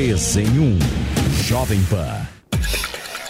[0.00, 0.78] Três em um.
[1.44, 2.26] Jovem Pan.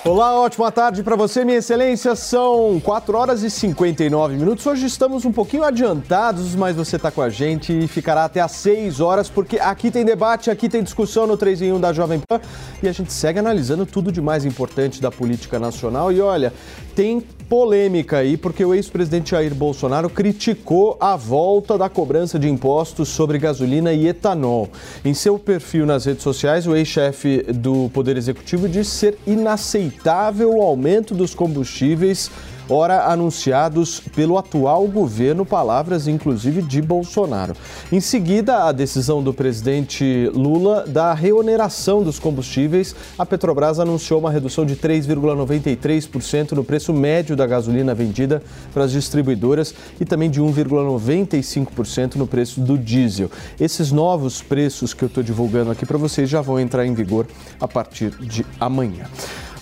[0.05, 2.15] Olá, ótima tarde para você, minha excelência.
[2.15, 4.65] São 4 horas e 59 minutos.
[4.65, 8.53] Hoje estamos um pouquinho adiantados, mas você está com a gente e ficará até às
[8.53, 12.21] 6 horas, porque aqui tem debate, aqui tem discussão no 3 em 1 da Jovem
[12.21, 12.41] Pan
[12.81, 16.13] e a gente segue analisando tudo de mais importante da política nacional.
[16.13, 16.53] E olha,
[16.95, 17.21] tem
[17.51, 23.39] polêmica aí, porque o ex-presidente Jair Bolsonaro criticou a volta da cobrança de impostos sobre
[23.39, 24.69] gasolina e etanol.
[25.05, 30.63] Em seu perfil nas redes sociais, o ex-chefe do Poder Executivo disse ser inaceitável o
[30.63, 32.31] aumento dos combustíveis
[32.71, 37.55] ora anunciados pelo atual governo, palavras inclusive de Bolsonaro.
[37.91, 44.31] Em seguida, a decisão do presidente Lula da reoneração dos combustíveis, a Petrobras anunciou uma
[44.31, 50.41] redução de 3,93% no preço médio da gasolina vendida para as distribuidoras e também de
[50.41, 53.31] 1,95% no preço do diesel.
[53.59, 57.27] Esses novos preços que eu estou divulgando aqui para vocês já vão entrar em vigor
[57.61, 59.07] a partir de amanhã.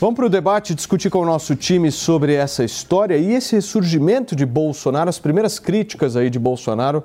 [0.01, 4.37] Vamos para o debate discutir com o nosso time sobre essa história e esse ressurgimento
[4.37, 7.03] de Bolsonaro, as primeiras críticas aí de Bolsonaro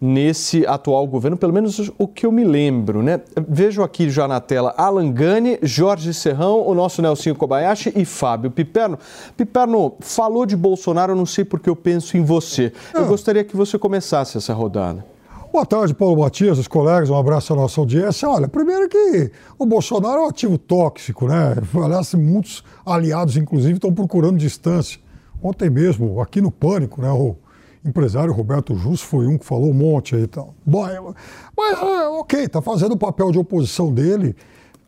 [0.00, 3.20] nesse atual governo, pelo menos o que eu me lembro, né?
[3.48, 8.52] Vejo aqui já na tela Alan Gani, Jorge Serrão, o nosso Nelsinho Kobayashi e Fábio
[8.52, 9.00] Piperno.
[9.36, 12.72] Piperno, falou de Bolsonaro, não sei porque eu penso em você.
[12.94, 15.04] Eu gostaria que você começasse essa rodada.
[15.50, 18.28] Boa tarde, Paulo Matias, os colegas, um abraço à nossa audiência.
[18.28, 21.56] Olha, primeiro que o Bolsonaro é um ativo tóxico, né?
[21.82, 25.00] Aliás, muitos aliados, inclusive, estão procurando distância.
[25.42, 27.34] Ontem mesmo, aqui no Pânico, né, o
[27.82, 30.54] empresário Roberto Justo foi um que falou um monte aí e tal.
[30.66, 31.14] Bom,
[31.56, 34.36] mas, é, ok, está fazendo o papel de oposição dele,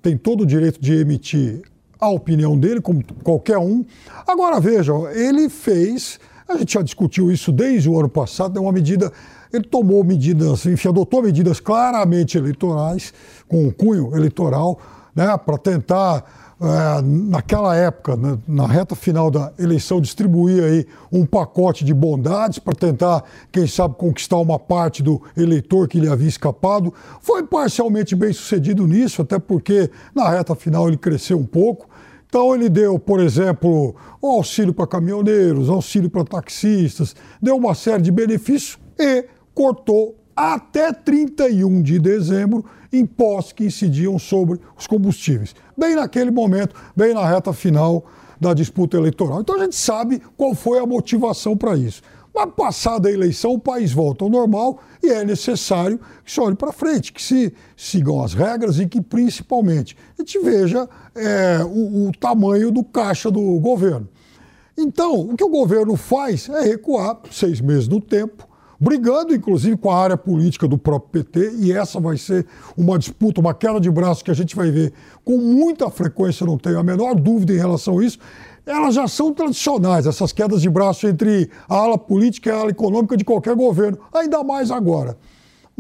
[0.03, 1.63] tem todo o direito de emitir
[1.99, 3.83] a opinião dele, como qualquer um.
[4.27, 8.73] Agora, vejam, ele fez, a gente já discutiu isso desde o ano passado, é uma
[8.73, 9.11] medida
[9.53, 13.13] ele tomou medidas, enfim, adotou medidas claramente eleitorais,
[13.49, 14.79] com um cunho eleitoral,
[15.15, 16.25] né, para tentar,
[16.61, 22.59] é, naquela época, né, na reta final da eleição, distribuir aí um pacote de bondades
[22.59, 26.95] para tentar, quem sabe, conquistar uma parte do eleitor que lhe havia escapado.
[27.21, 31.89] Foi parcialmente bem sucedido nisso, até porque na reta final ele cresceu um pouco.
[32.29, 38.13] Então ele deu, por exemplo, auxílio para caminhoneiros, auxílio para taxistas, deu uma série de
[38.13, 39.25] benefícios e
[39.61, 45.55] cortou até 31 de dezembro impostos que incidiam sobre os combustíveis.
[45.77, 48.07] Bem naquele momento, bem na reta final
[48.41, 49.43] da disputa eleitoral.
[49.43, 52.01] Então a gente sabe qual foi a motivação para isso.
[52.35, 56.57] Mas passada a eleição, o país volta ao normal e é necessário que se olhe
[56.57, 62.09] para frente, que se sigam as regras e que, principalmente, a gente veja é, o,
[62.09, 64.09] o tamanho do caixa do governo.
[64.79, 68.49] Então, o que o governo faz é recuar seis meses no tempo,
[68.81, 72.47] brigando inclusive com a área política do próprio PT, e essa vai ser
[72.77, 74.93] uma disputa, uma queda de braço que a gente vai ver
[75.23, 78.19] com muita frequência, não tenho a menor dúvida em relação a isso.
[78.65, 82.71] Elas já são tradicionais, essas quedas de braço entre a ala política e a ala
[82.71, 85.17] econômica de qualquer governo, ainda mais agora.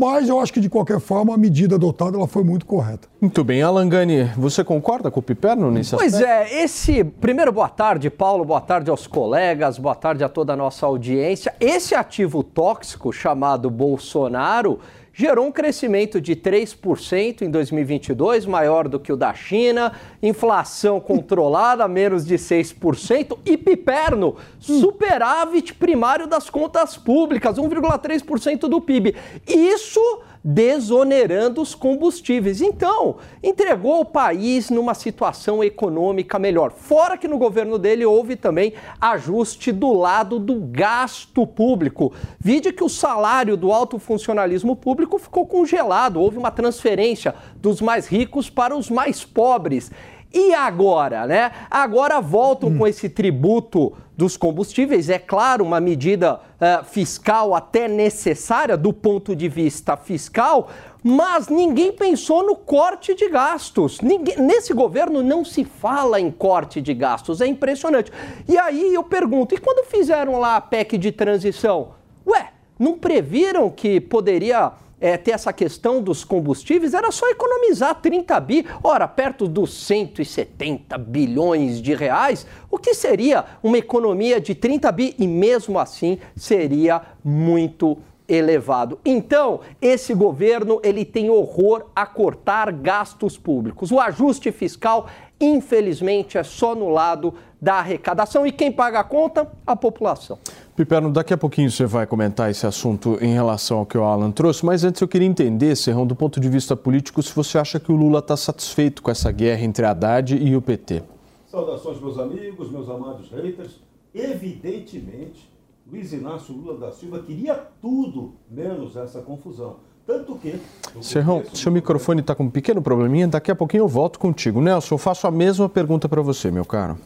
[0.00, 3.06] Mas eu acho que, de qualquer forma, a medida adotada ela foi muito correta.
[3.20, 3.60] Muito bem.
[3.60, 6.26] Alangani, você concorda com o Piperno nesse pois aspecto?
[6.26, 6.64] Pois é.
[6.64, 7.04] Esse...
[7.04, 8.42] Primeiro, boa tarde, Paulo.
[8.42, 9.76] Boa tarde aos colegas.
[9.76, 11.54] Boa tarde a toda a nossa audiência.
[11.60, 14.80] Esse ativo tóxico chamado Bolsonaro
[15.20, 19.92] gerou um crescimento de 3% em 2022, maior do que o da China,
[20.22, 29.14] inflação controlada, menos de 6%, e piperno, superávit primário das contas públicas, 1,3% do PIB.
[29.46, 30.00] Isso
[30.42, 32.60] desonerando os combustíveis.
[32.60, 36.72] Então, entregou o país numa situação econômica melhor.
[36.72, 42.12] Fora que no governo dele houve também ajuste do lado do gasto público.
[42.38, 48.06] Vide que o salário do alto funcionalismo público ficou congelado, houve uma transferência dos mais
[48.06, 49.90] ricos para os mais pobres.
[50.32, 51.50] E agora, né?
[51.68, 52.78] Agora voltam hum.
[52.78, 55.08] com esse tributo dos combustíveis.
[55.08, 60.68] É claro, uma medida uh, fiscal até necessária do ponto de vista fiscal,
[61.02, 64.02] mas ninguém pensou no corte de gastos.
[64.02, 67.40] Ninguém, nesse governo não se fala em corte de gastos.
[67.40, 68.12] É impressionante.
[68.46, 71.94] E aí eu pergunto: e quando fizeram lá a PEC de transição?
[72.26, 78.38] Ué, não previram que poderia é, ter essa questão dos combustíveis, era só economizar 30
[78.40, 84.92] bi, ora, perto dos 170 bilhões de reais, o que seria uma economia de 30
[84.92, 87.98] bi e mesmo assim seria muito
[88.28, 88.98] elevado.
[89.04, 93.90] Então, esse governo, ele tem horror a cortar gastos públicos.
[93.90, 95.08] O ajuste fiscal,
[95.40, 99.50] infelizmente, é só no lado da arrecadação e quem paga a conta?
[99.66, 100.38] A população.
[100.80, 104.30] Piperno, daqui a pouquinho você vai comentar esse assunto em relação ao que o Alan
[104.30, 107.78] trouxe, mas antes eu queria entender, Serrão, do ponto de vista político, se você acha
[107.78, 111.02] que o Lula está satisfeito com essa guerra entre a Haddad e o PT.
[111.48, 113.78] Saudações, meus amigos, meus amados haters.
[114.14, 115.52] Evidentemente,
[115.86, 119.76] Luiz Inácio Lula da Silva queria tudo menos essa confusão.
[120.06, 120.58] Tanto que.
[121.02, 124.62] Serrão, seu microfone está com um pequeno probleminha, daqui a pouquinho eu volto contigo.
[124.62, 126.96] Nelson, eu faço a mesma pergunta para você, meu caro.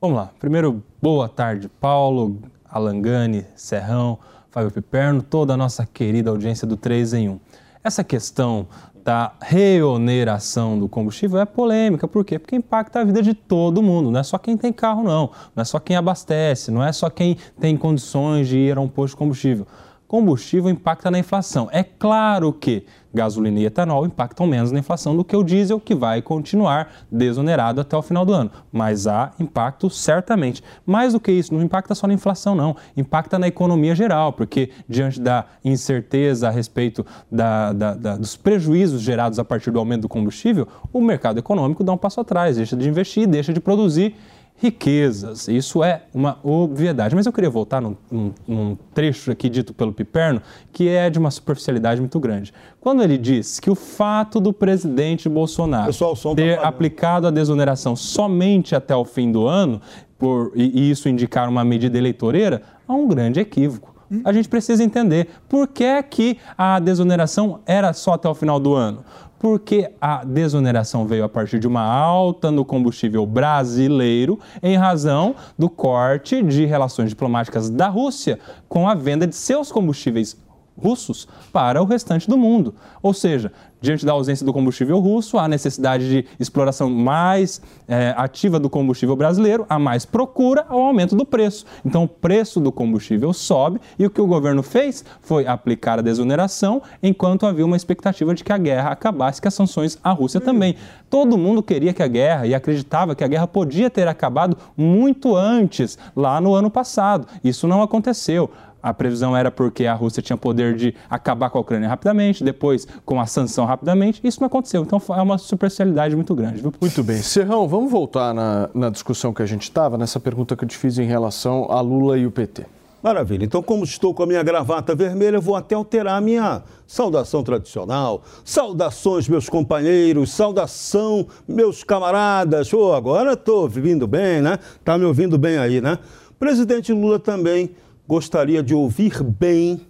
[0.00, 0.30] Vamos lá.
[0.38, 2.38] Primeiro, boa tarde, Paulo,
[2.76, 4.18] Alangani, Serrão,
[4.50, 7.40] Fábio Piperno, toda a nossa querida audiência do 3 em 1.
[7.82, 8.66] Essa questão
[9.04, 12.08] da reoneração do combustível é polêmica.
[12.08, 12.38] Por quê?
[12.38, 14.10] Porque impacta a vida de todo mundo.
[14.10, 15.30] Não é só quem tem carro, não.
[15.54, 18.88] Não é só quem abastece, não é só quem tem condições de ir a um
[18.88, 19.66] posto de combustível
[20.06, 21.68] combustível impacta na inflação.
[21.72, 25.94] É claro que gasolina e etanol impactam menos na inflação do que o diesel, que
[25.94, 28.50] vai continuar desonerado até o final do ano.
[28.70, 30.62] Mas há impacto certamente.
[30.84, 32.76] Mais do que isso, não impacta só na inflação, não.
[32.96, 39.00] Impacta na economia geral, porque diante da incerteza a respeito da, da, da, dos prejuízos
[39.00, 42.76] gerados a partir do aumento do combustível, o mercado econômico dá um passo atrás, deixa
[42.76, 44.14] de investir, deixa de produzir
[44.56, 45.48] riquezas.
[45.48, 47.14] Isso é uma obviedade.
[47.14, 50.40] Mas eu queria voltar num, num, num, trecho aqui dito pelo Piperno,
[50.72, 52.52] que é de uma superficialidade muito grande.
[52.80, 57.30] Quando ele diz que o fato do presidente Bolsonaro Pessoal, tá ter tá aplicado a
[57.30, 59.80] desoneração somente até o fim do ano,
[60.18, 63.94] por, e, e isso indicar uma medida eleitoreira, há um grande equívoco.
[64.24, 68.72] A gente precisa entender por que, que a desoneração era só até o final do
[68.72, 69.04] ano
[69.38, 75.68] porque a desoneração veio a partir de uma alta no combustível brasileiro em razão do
[75.68, 78.38] corte de relações diplomáticas da Rússia
[78.68, 80.36] com a venda de seus combustíveis
[80.76, 82.74] russos para o restante do mundo.
[83.02, 88.58] Ou seja, diante da ausência do combustível russo, há necessidade de exploração mais é, ativa
[88.58, 91.64] do combustível brasileiro, há mais procura ao aumento do preço.
[91.84, 96.02] Então, o preço do combustível sobe e o que o governo fez foi aplicar a
[96.02, 100.40] desoneração enquanto havia uma expectativa de que a guerra acabasse, que as sanções à Rússia
[100.40, 100.74] também.
[101.08, 105.36] Todo mundo queria que a guerra e acreditava que a guerra podia ter acabado muito
[105.36, 107.26] antes, lá no ano passado.
[107.44, 108.50] Isso não aconteceu.
[108.86, 112.86] A previsão era porque a Rússia tinha poder de acabar com a Ucrânia rapidamente, depois
[113.04, 114.20] com a sanção rapidamente.
[114.22, 114.82] Isso não aconteceu.
[114.82, 116.62] Então é uma superficialidade muito grande.
[116.62, 116.72] Viu?
[116.80, 117.16] Muito bem.
[117.16, 120.76] Serrão, vamos voltar na, na discussão que a gente estava, nessa pergunta que eu te
[120.76, 122.64] fiz em relação a Lula e o PT.
[123.02, 123.44] Maravilha.
[123.44, 128.22] Então, como estou com a minha gravata vermelha, vou até alterar a minha saudação tradicional.
[128.44, 132.72] Saudações, meus companheiros, saudação, meus camaradas.
[132.72, 134.60] Oh, agora estou vindo bem, né?
[134.84, 135.98] Tá me ouvindo bem aí, né?
[136.38, 137.74] Presidente Lula também
[138.06, 139.80] gostaria de ouvir bem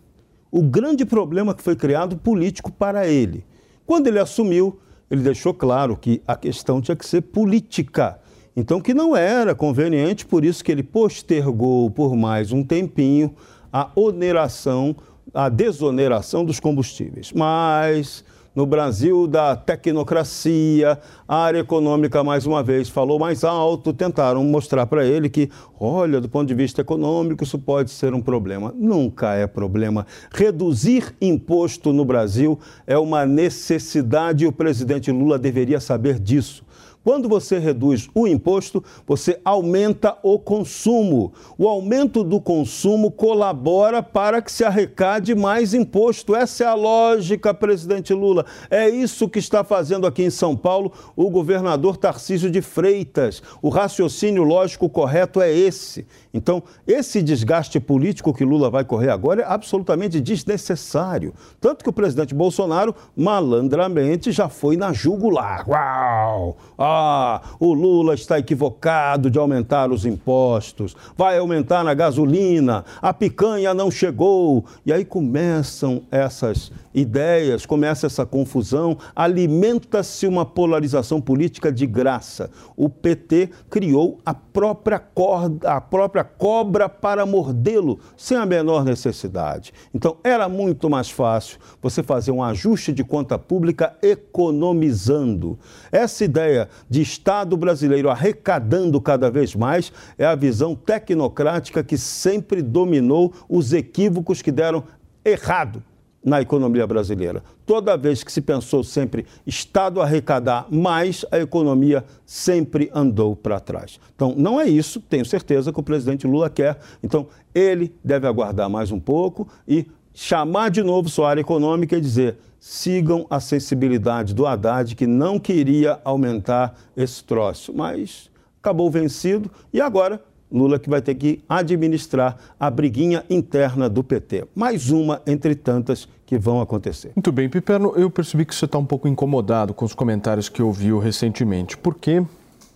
[0.51, 3.45] o grande problema que foi criado político para ele.
[3.85, 4.79] Quando ele assumiu,
[5.11, 8.19] ele deixou claro que a questão tinha que ser política.
[8.57, 13.35] Então, que não era conveniente, por isso que ele postergou por mais um tempinho
[13.73, 14.97] a oneração,
[15.35, 17.33] a desoneração dos combustíveis.
[17.33, 18.25] Mas
[18.57, 20.99] no Brasil da tecnocracia,
[21.29, 26.23] a área econômica, mais uma vez, falou mais alto, tentaram mostrar para ele que, olha,
[26.23, 28.75] do ponto de vista econômico, isso pode ser um problema.
[28.75, 30.07] Nunca é problema.
[30.33, 36.65] Reduzir imposto no Brasil é uma necessidade e o presidente Lula deveria saber disso.
[37.07, 41.33] Quando você reduz o imposto, você aumenta o consumo.
[41.57, 46.35] O aumento do consumo colabora para que se arrecade mais imposto.
[46.35, 48.45] Essa é a lógica, presidente Lula.
[48.69, 53.41] É isso que está fazendo aqui em São Paulo o governador Tarcísio de Freitas.
[53.63, 56.09] O raciocínio lógico correto é esse.
[56.37, 61.33] Então, esse desgaste político que Lula vai correr agora é absolutamente desnecessário.
[61.59, 65.67] Tanto que o presidente Bolsonaro, malandramente, já foi na jugular.
[65.67, 66.59] Uau!
[66.79, 73.73] Ah, o Lula está equivocado de aumentar os impostos, vai aumentar na gasolina, a picanha
[73.73, 74.65] não chegou.
[74.85, 82.51] E aí começam essas ideias, começa essa confusão, alimenta-se uma polarização política de graça.
[82.75, 89.75] O PT criou a própria corda, a própria cobra para mordê-lo sem a menor necessidade.
[89.95, 95.59] Então era muito mais fácil você fazer um ajuste de conta pública economizando.
[95.93, 102.63] Essa ideia de Estado brasileiro arrecadando cada vez mais é a visão tecnocrática que sempre
[102.63, 104.83] dominou os equívocos que deram
[105.23, 105.83] errado
[106.27, 107.41] na economia brasileira.
[107.65, 114.01] Toda vez que se pensou sempre Estado arrecadar mais, a economia sempre andou para trás.
[114.17, 116.79] Então, não é isso, tenho certeza que o presidente Lula quer.
[117.01, 122.01] Então, ele deve aguardar mais um pouco e chamar de novo sua área econômica e
[122.01, 128.29] dizer: sigam a sensibilidade do Haddad, que não queria aumentar esse troço, mas
[128.61, 134.47] acabou vencido e agora Lula que vai ter que administrar a briguinha interna do PT.
[134.55, 137.13] Mais uma entre tantas que vão acontecer.
[137.15, 140.61] Muito bem, Piperno, eu percebi que você está um pouco incomodado com os comentários que
[140.61, 141.77] ouviu recentemente.
[141.77, 142.23] Por quê?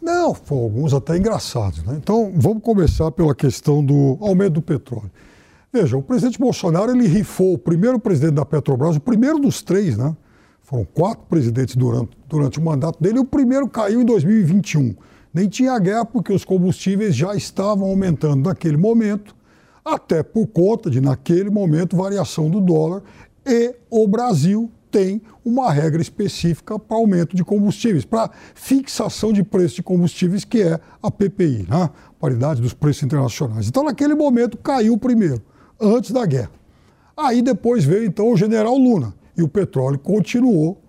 [0.00, 1.82] Não, foram alguns até engraçados.
[1.82, 1.98] Né?
[2.00, 5.10] Então, vamos começar pela questão do aumento do petróleo.
[5.72, 9.96] Veja, o presidente Bolsonaro ele rifou o primeiro presidente da Petrobras, o primeiro dos três,
[9.96, 10.16] né?
[10.62, 14.94] Foram quatro presidentes durante, durante o mandato dele e o primeiro caiu em 2021.
[15.32, 19.34] Nem tinha guerra porque os combustíveis já estavam aumentando naquele momento,
[19.84, 23.02] até por conta de, naquele momento, variação do dólar
[23.50, 29.76] e o Brasil tem uma regra específica para aumento de combustíveis, para fixação de preço
[29.76, 31.90] de combustíveis, que é a PPI, né?
[32.18, 33.68] paridade dos preços internacionais.
[33.68, 35.42] Então, naquele momento, caiu primeiro,
[35.80, 36.50] antes da guerra.
[37.16, 40.80] Aí depois veio, então, o general Luna, e o petróleo continuou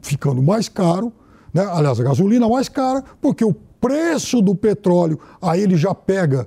[0.00, 1.12] ficando mais caro,
[1.52, 1.64] né?
[1.64, 6.46] aliás, a gasolina mais cara, porque o preço do petróleo, aí ele já pega,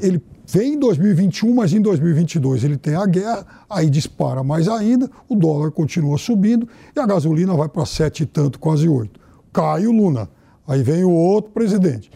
[0.00, 5.10] ele Vem em 2021, mas em 2022 ele tem a guerra, aí dispara mais ainda,
[5.28, 9.20] o dólar continua subindo e a gasolina vai para sete e tanto, quase oito.
[9.52, 10.26] Cai o Luna,
[10.66, 12.10] aí vem o outro presidente.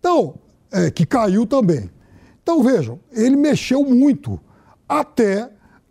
[0.00, 0.36] Então,
[0.72, 1.90] é, que caiu também.
[2.42, 4.40] Então vejam, ele mexeu muito
[4.88, 5.50] até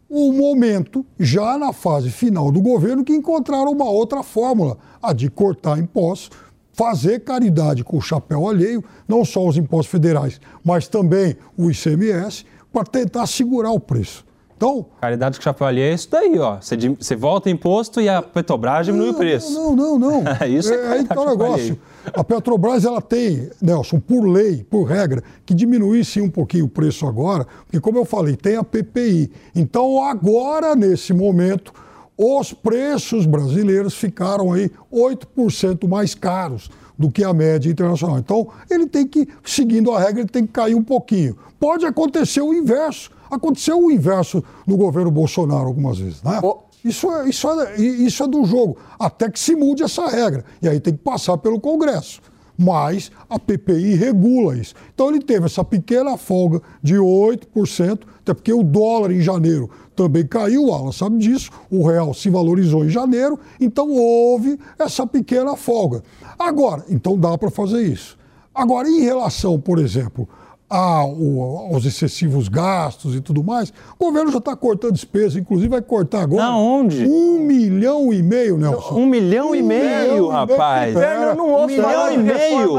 [0.10, 5.30] o momento, já na fase final do governo, que encontraram uma outra fórmula, a de
[5.30, 6.36] cortar impostos,
[6.74, 12.46] fazer caridade com o chapéu alheio, não só os impostos federais, mas também o ICMS,
[12.72, 14.26] para tentar segurar o preço.
[14.56, 16.56] Então, Caridade com o chapéu alheio é isso daí, ó.
[16.56, 19.54] Você, você volta imposto e a Petrobras diminui não, o preço.
[19.54, 20.24] Não, não, não.
[20.48, 21.78] isso é, é aí tá o negócio.
[22.14, 26.70] A Petrobras ela tem, Nelson, por lei, por regra, que diminuir sim um pouquinho o
[26.70, 29.32] preço agora, porque como eu falei, tem a PPI.
[29.54, 31.74] Então agora, nesse momento,
[32.18, 38.20] os preços brasileiros ficaram aí 8% mais caros do que a média internacional.
[38.20, 41.36] Então, ele tem que, seguindo a regra, ele tem que cair um pouquinho.
[41.60, 43.12] Pode acontecer o inverso.
[43.32, 46.40] Aconteceu o inverso no governo Bolsonaro algumas vezes, né?
[46.44, 46.60] Oh.
[46.84, 50.44] Isso, é, isso, é, isso é do jogo, até que se mude essa regra.
[50.62, 52.20] E aí tem que passar pelo Congresso.
[52.64, 54.74] Mas a PPI regula isso.
[54.94, 60.26] Então ele teve essa pequena folga de 8%, até porque o dólar em janeiro também
[60.26, 65.56] caiu, o Alan sabe disso, o real se valorizou em janeiro, então houve essa pequena
[65.56, 66.04] folga.
[66.38, 68.18] Agora, então dá para fazer isso.
[68.54, 70.28] Agora, em relação, por exemplo,
[70.74, 76.22] aos excessivos gastos e tudo mais, o governo já está cortando despesa, inclusive vai cortar
[76.22, 76.46] agora.
[76.46, 77.06] Aonde?
[77.06, 78.96] Um milhão e meio, Nelson.
[78.96, 80.94] Um milhão um e meio, meio rapaz.
[80.94, 82.74] Pera, não ouço um milhão e meio.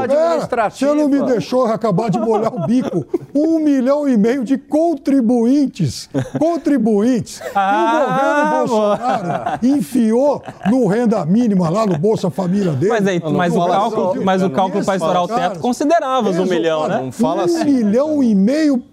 [0.69, 3.05] Você não me deixou acabar de molhar o bico.
[3.33, 6.09] Um milhão e meio de contribuintes.
[6.37, 7.41] Contribuintes.
[7.57, 12.91] Ah, e o governo Bolsonaro enfiou no renda mínima lá no Bolsa Família dele.
[12.91, 16.87] Mas, aí, mas, o cálculo, mas o cálculo para estourar o teto considerava um milhão,
[16.87, 17.01] né?
[17.01, 18.83] Não fala assim milhão e meio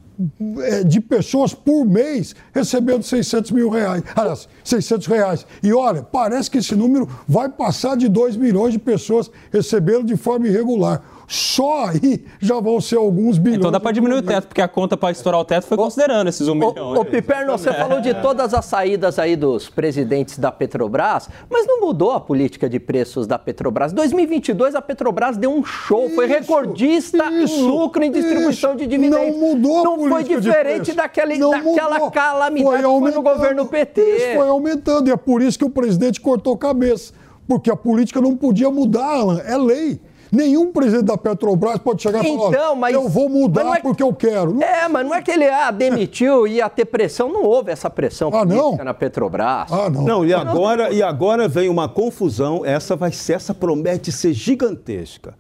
[0.61, 5.47] é, de pessoas por mês recebendo 600 mil reais, aliás, 600 reais.
[5.63, 10.17] E olha, parece que esse número vai passar de 2 milhões de pessoas recebendo de
[10.17, 13.59] forma irregular só aí já vão ser alguns bilhões.
[13.59, 16.29] Então dá para diminuir o teto, porque a conta para estourar o teto foi considerando
[16.29, 16.93] esses um milhão.
[16.93, 21.81] Ô, Piperno, você falou de todas as saídas aí dos presidentes da Petrobras, mas não
[21.81, 23.93] mudou a política de preços da Petrobras.
[23.93, 28.81] Em 2022 a Petrobras deu um show, foi recordista isso, em lucro em distribuição isso.
[28.81, 29.35] de dividendos.
[29.35, 32.11] Não mudou a Não foi diferente daquele, daquela mudou.
[32.11, 34.01] calamidade foi que foi no governo PT.
[34.03, 37.15] Isso foi aumentando e é por isso que o presidente cortou cabeça,
[37.49, 40.12] porque a política não podia mudar, Alan, é lei.
[40.33, 44.03] Nenhum presidente da Petrobras pode chegar e falar, então, mas, eu vou mudar é, porque
[44.03, 44.63] eu quero.
[44.63, 47.31] É, mas não é que ele ah, demitiu e ia ter pressão.
[47.31, 48.75] Não houve essa pressão ah, não?
[48.77, 49.71] na Petrobras.
[49.71, 50.03] Ah, não.
[50.05, 52.65] Não, e agora, e agora vem uma confusão.
[52.65, 55.35] Essa vai ser, essa promete ser gigantesca.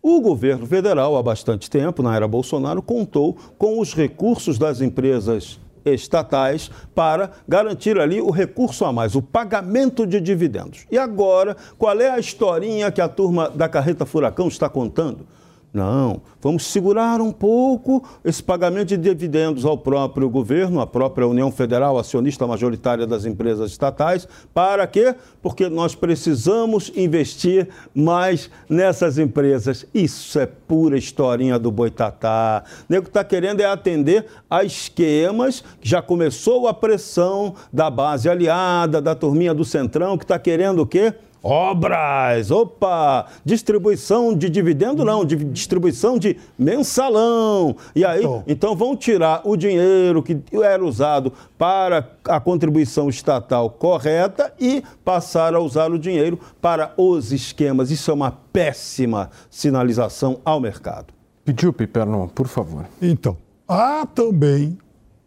[0.00, 5.58] O governo federal, há bastante tempo, na era Bolsonaro, contou com os recursos das empresas
[5.94, 10.86] estatais para garantir ali o recurso a mais, o pagamento de dividendos.
[10.90, 15.26] E agora, qual é a historinha que a turma da carreta Furacão está contando?
[15.76, 21.52] Não, vamos segurar um pouco esse pagamento de dividendos ao próprio governo, à própria União
[21.52, 24.26] Federal, acionista majoritária das empresas estatais.
[24.54, 25.14] Para quê?
[25.42, 29.84] Porque nós precisamos investir mais nessas empresas.
[29.92, 32.64] Isso é pura historinha do boitatá.
[32.80, 38.30] O nego está querendo é atender a esquemas, que já começou a pressão da base
[38.30, 41.12] aliada, da turminha do Centrão, que está querendo o quê?
[41.48, 47.76] Obras, opa, distribuição de dividendo não, de distribuição de mensalão.
[47.94, 53.70] E aí, então, então vão tirar o dinheiro que era usado para a contribuição estatal
[53.70, 57.92] correta e passar a usar o dinheiro para os esquemas.
[57.92, 61.14] Isso é uma péssima sinalização ao mercado.
[61.44, 62.86] Pediu, Piperno, por favor.
[63.00, 63.36] Então,
[63.68, 64.76] há também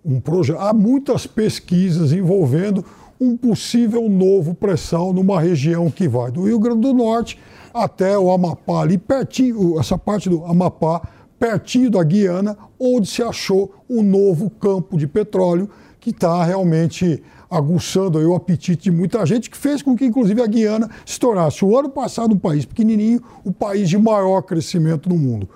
[0.04, 2.84] um projeto, há muitas pesquisas envolvendo
[3.20, 7.38] um possível novo pré-sal numa região que vai do Rio Grande do Norte
[7.74, 11.02] até o Amapá, ali pertinho, essa parte do Amapá,
[11.38, 18.20] pertinho da Guiana, onde se achou um novo campo de petróleo que está realmente aguçando
[18.20, 21.78] o apetite de muita gente, que fez com que, inclusive, a Guiana se tornasse, o
[21.78, 25.50] ano passado, um país pequenininho, o país de maior crescimento no mundo.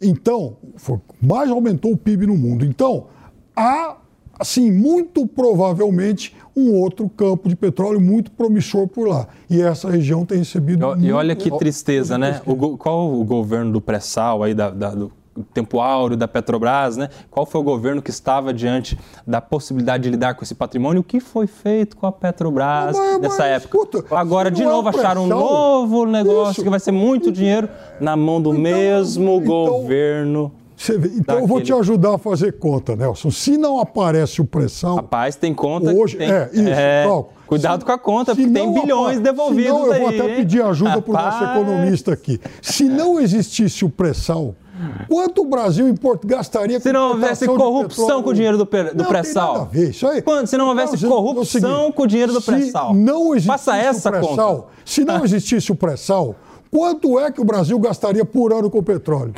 [0.00, 2.64] Então, foi, mais aumentou o PIB no mundo.
[2.64, 3.06] Então,
[3.54, 3.96] há,
[4.38, 9.28] assim, muito provavelmente um outro campo de petróleo muito promissor por lá.
[9.48, 10.96] E essa região tem recebido.
[10.98, 12.40] E, e olha que tristeza, né?
[12.46, 15.12] O, qual o governo do pré-sal aí, da, da, do
[15.52, 17.08] tempo áureo da Petrobras, né?
[17.30, 21.00] Qual foi o governo que estava diante da possibilidade de lidar com esse patrimônio?
[21.00, 23.78] O que foi feito com a Petrobras mas, nessa mas, época?
[23.78, 26.62] Escuta, Agora, de novo, é acharam um novo negócio Isso.
[26.62, 27.68] que vai ser muito dinheiro
[28.00, 30.52] na mão do então, mesmo então, governo.
[30.76, 33.30] Vê, então eu vou te ajudar a fazer conta, Nelson.
[33.30, 34.96] Se não aparece o pré-sal.
[34.96, 35.92] Rapaz, tem conta.
[35.92, 39.72] Hoje, tem, é, isso, é, Cuidado se, com a conta, porque tem bilhões devolvidos.
[39.72, 40.36] Não, eu vou até hein?
[40.36, 42.40] pedir ajuda para o nosso economista aqui.
[42.60, 44.54] Se não existisse o pré-sal,
[45.08, 49.70] Quanto o Brasil gastaria Se não houvesse corrupção com o dinheiro do, do pré-sal?
[49.72, 50.22] Aí.
[50.22, 52.94] Quando, se não houvesse não, corrupção com o dinheiro do pré-sal?
[52.94, 54.70] Não existisse Faça essa o pré-sal.
[54.84, 56.36] Se não existisse o pré-sal,
[56.70, 59.32] quanto é que o Brasil gastaria por ano com o petróleo?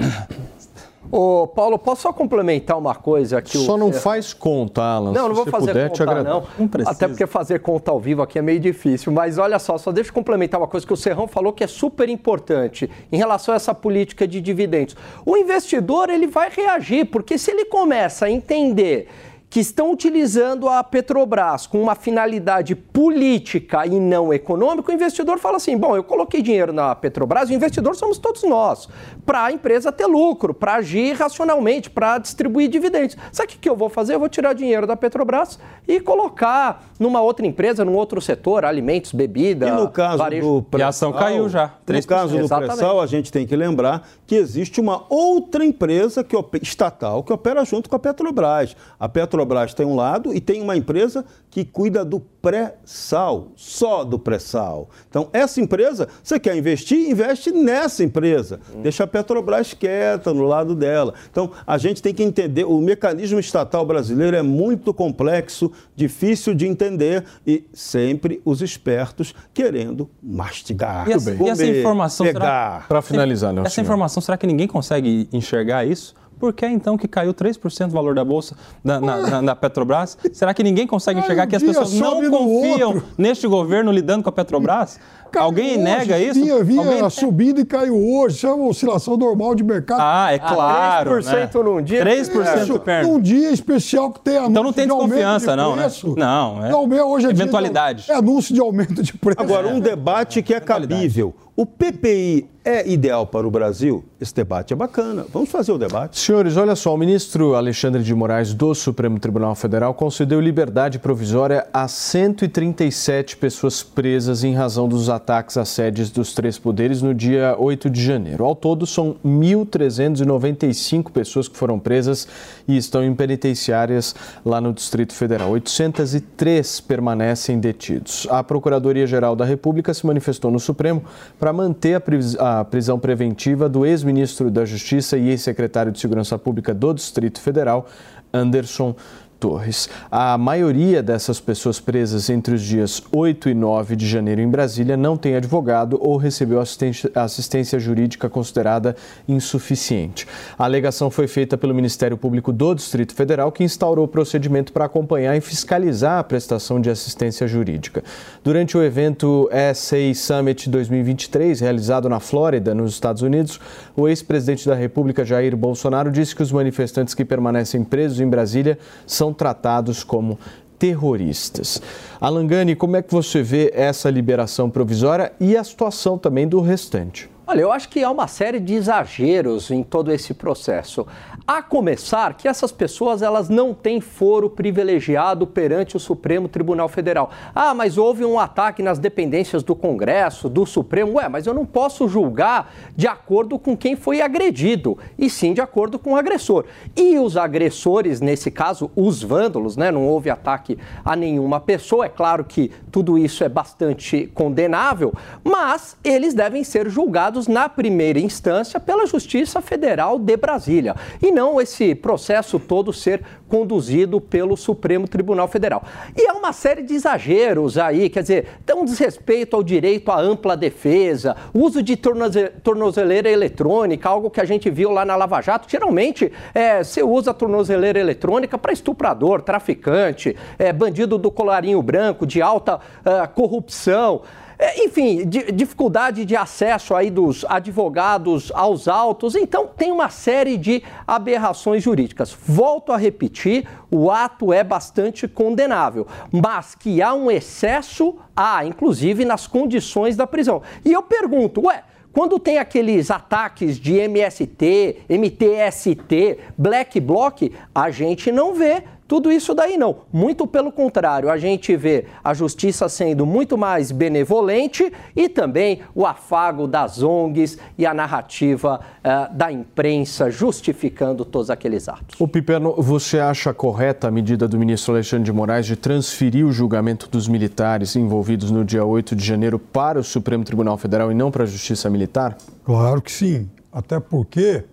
[1.11, 3.57] Ô, Paulo, posso só complementar uma coisa aqui?
[3.57, 5.12] Só não faz conta, Alan.
[5.12, 6.45] Não, não vou fazer puder, conta, não.
[6.59, 9.11] não Até porque fazer conta ao vivo aqui é meio difícil.
[9.11, 11.67] Mas olha só, só deixa eu complementar uma coisa que o Serrão falou que é
[11.67, 14.97] super importante em relação a essa política de dividendos.
[15.25, 19.09] O investidor, ele vai reagir, porque se ele começa a entender
[19.50, 25.57] que estão utilizando a Petrobras com uma finalidade política e não econômica, o investidor fala
[25.57, 28.88] assim: bom, eu coloquei dinheiro na Petrobras, o investidor somos todos nós,
[29.25, 33.17] para a empresa ter lucro, para agir racionalmente, para distribuir dividendos.
[33.33, 34.14] Sabe o que eu vou fazer?
[34.14, 39.12] Eu vou tirar dinheiro da Petrobras e colocar numa outra empresa, num outro setor, alimentos,
[39.12, 39.69] bebida.
[39.69, 40.64] E no caso varejo.
[40.71, 41.73] do e a ação caiu já.
[41.87, 42.00] 3%.
[42.00, 46.37] No caso do pré-sal, a gente tem que lembrar que existe uma outra empresa que,
[46.61, 48.77] estatal que opera junto com a Petrobras.
[49.01, 54.03] A Petrobras Petrobras tem um lado e tem uma empresa que cuida do pré-sal, só
[54.03, 54.90] do pré-sal.
[55.09, 58.61] Então, essa empresa, você quer investir, investe nessa empresa.
[58.74, 58.83] Hum.
[58.83, 61.14] Deixa a Petrobras quieta no lado dela.
[61.31, 66.66] Então, a gente tem que entender, o mecanismo estatal brasileiro é muito complexo, difícil de
[66.66, 71.09] entender e sempre os espertos querendo mastigar.
[71.09, 72.27] E essa, comer, e essa informação.
[72.33, 73.62] Para finalizar, né?
[73.64, 76.14] Essa informação, será que ninguém consegue enxergar isso?
[76.38, 80.16] Por que então que caiu 3% o valor da bolsa na, na, na, Petrobras?
[80.33, 84.33] Será que ninguém consegue enxergar que as pessoas não confiam neste governo lidando com a
[84.33, 85.01] Petrobras?
[85.31, 86.41] Caiu Alguém hoje, nega isso?
[86.41, 87.11] Vinha, vinha Alguém...
[87.11, 88.37] subindo e caiu hoje.
[88.37, 90.01] Isso é uma oscilação normal de mercado.
[90.03, 91.12] Ah, é claro.
[91.12, 91.62] Ah, 3% né?
[91.62, 92.05] num dia.
[92.05, 95.88] 3% é, Num dia especial que tem anúncio Então não tem desconfiança, de não, né?
[96.17, 96.71] Não, é.
[96.71, 98.05] Não, hoje é Eventualidade.
[98.05, 99.41] De, é anúncio de aumento de preço.
[99.41, 101.35] Agora, um debate que é cabível.
[101.61, 104.05] O PPI é ideal para o Brasil?
[104.21, 105.27] Esse debate é bacana.
[105.33, 106.17] Vamos fazer o debate.
[106.17, 111.67] Senhores, olha só, o ministro Alexandre de Moraes do Supremo Tribunal Federal concedeu liberdade provisória
[111.73, 117.54] a 137 pessoas presas em razão dos ataques à sedes dos três poderes no dia
[117.59, 118.44] 8 de janeiro.
[118.44, 122.26] Ao todo, são 1.395 pessoas que foram presas
[122.66, 125.50] e estão em penitenciárias lá no Distrito Federal.
[125.50, 128.26] 803 permanecem detidos.
[128.31, 131.02] A Procuradoria-Geral da República se manifestou no Supremo
[131.38, 132.02] para manter
[132.38, 137.87] a prisão preventiva do ex-ministro da Justiça e ex-secretário de Segurança Pública do Distrito Federal,
[138.33, 138.94] Anderson
[139.38, 139.88] Torres.
[140.11, 144.96] A maioria dessas pessoas presas entre os dias 8 e 9 de janeiro em Brasília
[144.96, 148.96] não tem advogado ou recebeu assistência, jurídica considerada
[149.29, 150.27] insuficiente.
[150.59, 154.85] A alegação foi feita pelo Ministério Público do Distrito Federal, que instaurou o procedimento para
[154.87, 158.03] acompanhar e fiscalizar a prestação de assistência jurídica.
[158.42, 163.61] Durante o evento SA Summit 2023, realizado na Flórida, nos Estados Unidos,
[163.96, 168.79] o ex-presidente da República, Jair Bolsonaro, disse que os manifestantes que permanecem presos em Brasília
[169.07, 170.38] são são tratados como
[170.79, 171.83] terroristas.
[172.21, 177.29] Alangani, como é que você vê essa liberação provisória e a situação também do restante?
[177.50, 181.06] Olha, eu acho que há uma série de exageros em todo esse processo.
[181.46, 187.30] A começar que essas pessoas elas não têm foro privilegiado perante o Supremo Tribunal Federal.
[187.54, 191.14] Ah, mas houve um ataque nas dependências do Congresso, do Supremo.
[191.14, 195.62] Ué, mas eu não posso julgar de acordo com quem foi agredido, e sim de
[195.62, 196.66] acordo com o agressor.
[196.94, 199.90] E os agressores, nesse caso, os vândalos, né?
[199.90, 202.04] Não houve ataque a nenhuma pessoa.
[202.04, 207.68] É claro que tudo isso é bastante condenável, mas eles devem ser julgados julgados na
[207.68, 214.57] primeira instância pela Justiça Federal de Brasília e não esse processo todo ser conduzido pelo
[214.57, 215.83] Supremo Tribunal Federal.
[216.16, 220.57] E há uma série de exageros aí, quer dizer, um desrespeito ao direito à ampla
[220.57, 225.68] defesa, uso de tornozeleira eletrônica, algo que a gente viu lá na Lava Jato.
[225.68, 232.27] Geralmente, é, você usa a tornozeleira eletrônica para estuprador, traficante, é, bandido do colarinho branco,
[232.27, 234.22] de alta uh, corrupção.
[234.59, 239.37] É, enfim, di dificuldade de acesso aí dos advogados aos autos.
[239.37, 242.37] Então, tem uma série de aberrações jurídicas.
[242.44, 249.25] Volto a repetir, o ato é bastante condenável, mas que há um excesso, há, inclusive
[249.25, 250.61] nas condições da prisão.
[250.85, 257.42] E eu pergunto, ué, quando tem aqueles ataques de MST, MTST, Black Bloc,
[257.73, 260.01] a gente não vê tudo isso daí não.
[260.12, 266.05] Muito pelo contrário, a gente vê a justiça sendo muito mais benevolente e também o
[266.05, 272.21] afago das ONGs e a narrativa uh, da imprensa justificando todos aqueles atos.
[272.21, 276.53] O Piperno, você acha correta a medida do ministro Alexandre de Moraes de transferir o
[276.53, 281.14] julgamento dos militares envolvidos no dia 8 de janeiro para o Supremo Tribunal Federal e
[281.14, 282.37] não para a Justiça Militar?
[282.62, 283.49] Claro que sim.
[283.73, 284.64] Até porque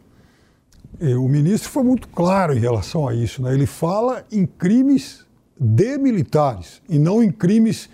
[1.01, 3.41] o ministro foi muito claro em relação a isso.
[3.41, 3.53] Né?
[3.53, 5.25] Ele fala em crimes
[5.59, 7.89] de militares e não em crimes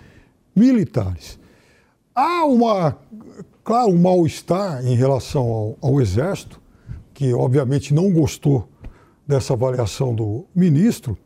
[0.56, 1.40] militares.
[2.14, 2.98] Há uma,
[3.64, 6.62] claro, um mal-estar em relação ao, ao Exército,
[7.14, 8.68] que obviamente não gostou
[9.28, 11.18] dessa avaliação do ministro,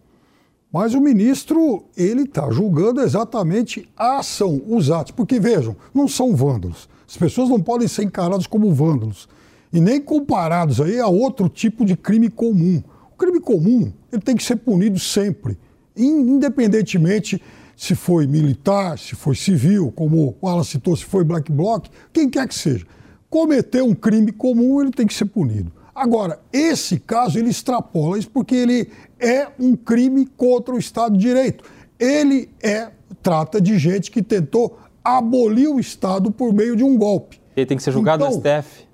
[0.71, 6.35] mas o ministro ele está julgando exatamente a ação, os atos, porque vejam, não são
[6.35, 6.89] vândalos.
[7.07, 9.29] As pessoas não podem ser encaradas como vândalos
[9.75, 12.81] e nem comparados aí a outro tipo de crime comum.
[13.13, 15.57] O crime comum ele tem que ser punido sempre,
[15.97, 17.41] independentemente
[17.75, 22.29] se foi militar, se foi civil, como o Alan citou, se foi black bloc, quem
[22.29, 22.85] quer que seja.
[23.29, 25.69] Cometer um crime comum, ele tem que ser punido.
[25.93, 31.19] Agora, esse caso, ele extrapola isso porque ele é um crime contra o Estado de
[31.19, 31.65] Direito.
[31.99, 37.41] Ele é, trata de gente que tentou abolir o Estado por meio de um golpe.
[37.57, 38.84] Ele tem que ser julgado então, no STF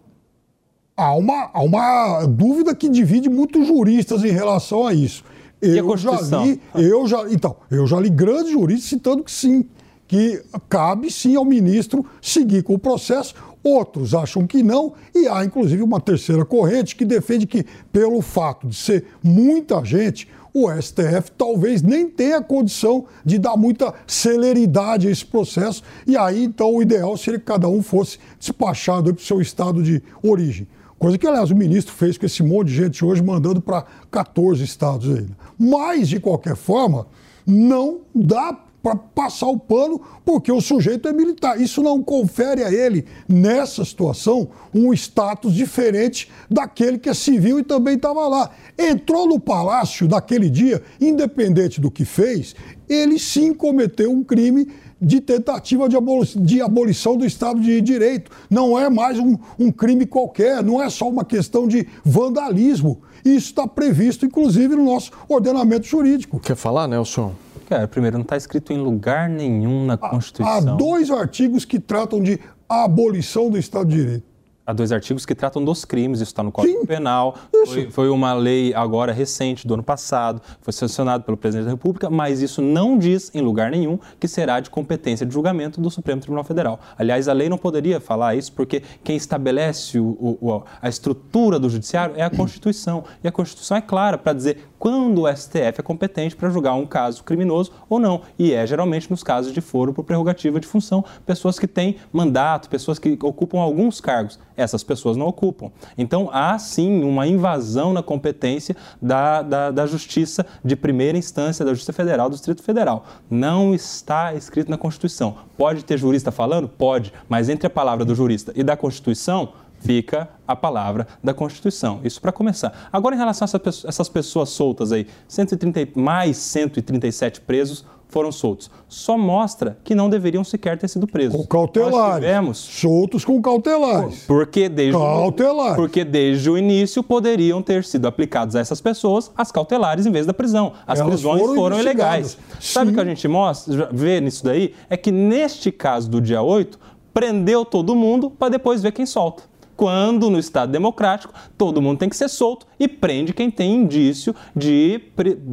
[0.96, 5.24] há uma, há uma dúvida que divide muitos juristas em relação a isso.
[5.62, 9.66] Eu já li, eu já, então, eu já li grandes juristas citando que sim,
[10.08, 13.36] que cabe sim ao ministro seguir com o processo.
[13.64, 18.68] Outros acham que não, e há inclusive uma terceira corrente que defende que, pelo fato
[18.68, 25.12] de ser muita gente, o STF talvez nem tenha condição de dar muita celeridade a
[25.12, 29.26] esse processo, e aí então o ideal seria que cada um fosse despachado para o
[29.26, 30.68] seu estado de origem.
[31.02, 34.64] Coisa que, aliás, o ministro fez com esse monte de gente hoje, mandando para 14
[34.64, 35.36] estados ainda.
[35.58, 37.08] Mas, de qualquer forma,
[37.44, 41.60] não dá para passar o pano porque o sujeito é militar.
[41.60, 47.64] Isso não confere a ele, nessa situação, um status diferente daquele que é civil e
[47.64, 48.52] também estava lá.
[48.78, 52.56] Entrou no palácio daquele dia, independente do que fez,
[52.88, 54.68] ele sim cometeu um crime
[55.02, 55.98] de tentativa de,
[56.38, 58.30] de, abolição do Estado de Direito.
[58.50, 63.02] Não é mais um, um crime qualquer, não é só uma questão de vandalismo.
[63.26, 66.40] Isso está previsto, inclusive, no nosso ordenamento jurídico.
[66.40, 67.34] Quer falar, Nelson?
[67.68, 70.74] Cara, primeiro, não está escrito em lugar nenhum na Constituição.
[70.74, 74.31] Há dois artigos que tratam de abolição do Estado de Direito
[74.66, 77.36] há dois artigos que tratam dos crimes, isso está no Código Sim, Penal.
[77.66, 82.10] Foi, foi, uma lei agora recente, do ano passado, foi sancionado pelo presidente da República,
[82.10, 86.22] mas isso não diz em lugar nenhum que será de competência de julgamento do Supremo
[86.22, 86.80] Tribunal Federal.
[86.98, 91.70] Aliás, a lei não poderia falar isso porque quem estabelece o, o, a estrutura do
[91.70, 93.04] judiciário é a Constituição.
[93.24, 96.88] E a Constituição é clara para dizer quando o STF é competente para julgar um
[96.88, 98.22] caso criminoso ou não.
[98.40, 102.68] E é geralmente nos casos de foro por prerrogativa de função, pessoas que têm mandato,
[102.68, 105.72] pessoas que ocupam alguns cargos essas pessoas não ocupam.
[105.98, 111.72] Então, há sim uma invasão na competência da, da, da Justiça de primeira instância, da
[111.74, 113.06] Justiça Federal, do Distrito Federal.
[113.30, 115.38] Não está escrito na Constituição.
[115.58, 116.68] Pode ter jurista falando?
[116.68, 122.00] Pode, mas entre a palavra do jurista e da Constituição, fica a palavra da Constituição.
[122.04, 122.90] Isso para começar.
[122.92, 128.70] Agora, em relação a essas pessoas soltas aí, 130, mais 137 presos, foram soltos.
[128.90, 131.40] Só mostra que não deveriam sequer ter sido presos.
[131.40, 132.26] Com cautelares.
[132.26, 132.58] tivemos...
[132.58, 134.26] Soltos com cautelares.
[134.28, 135.76] Porque desde, cautelares.
[135.78, 140.26] porque desde o início poderiam ter sido aplicados a essas pessoas as cautelares em vez
[140.26, 140.74] da prisão.
[140.86, 142.38] As Elas prisões foram, foram ilegais.
[142.60, 142.74] Sim.
[142.74, 144.74] Sabe o que a gente mostra, vê nisso daí?
[144.90, 146.78] É que neste caso do dia 8,
[147.14, 149.51] prendeu todo mundo para depois ver quem solta
[149.82, 154.36] quando no Estado democrático todo mundo tem que ser solto e prende quem tem indício
[154.56, 155.02] de,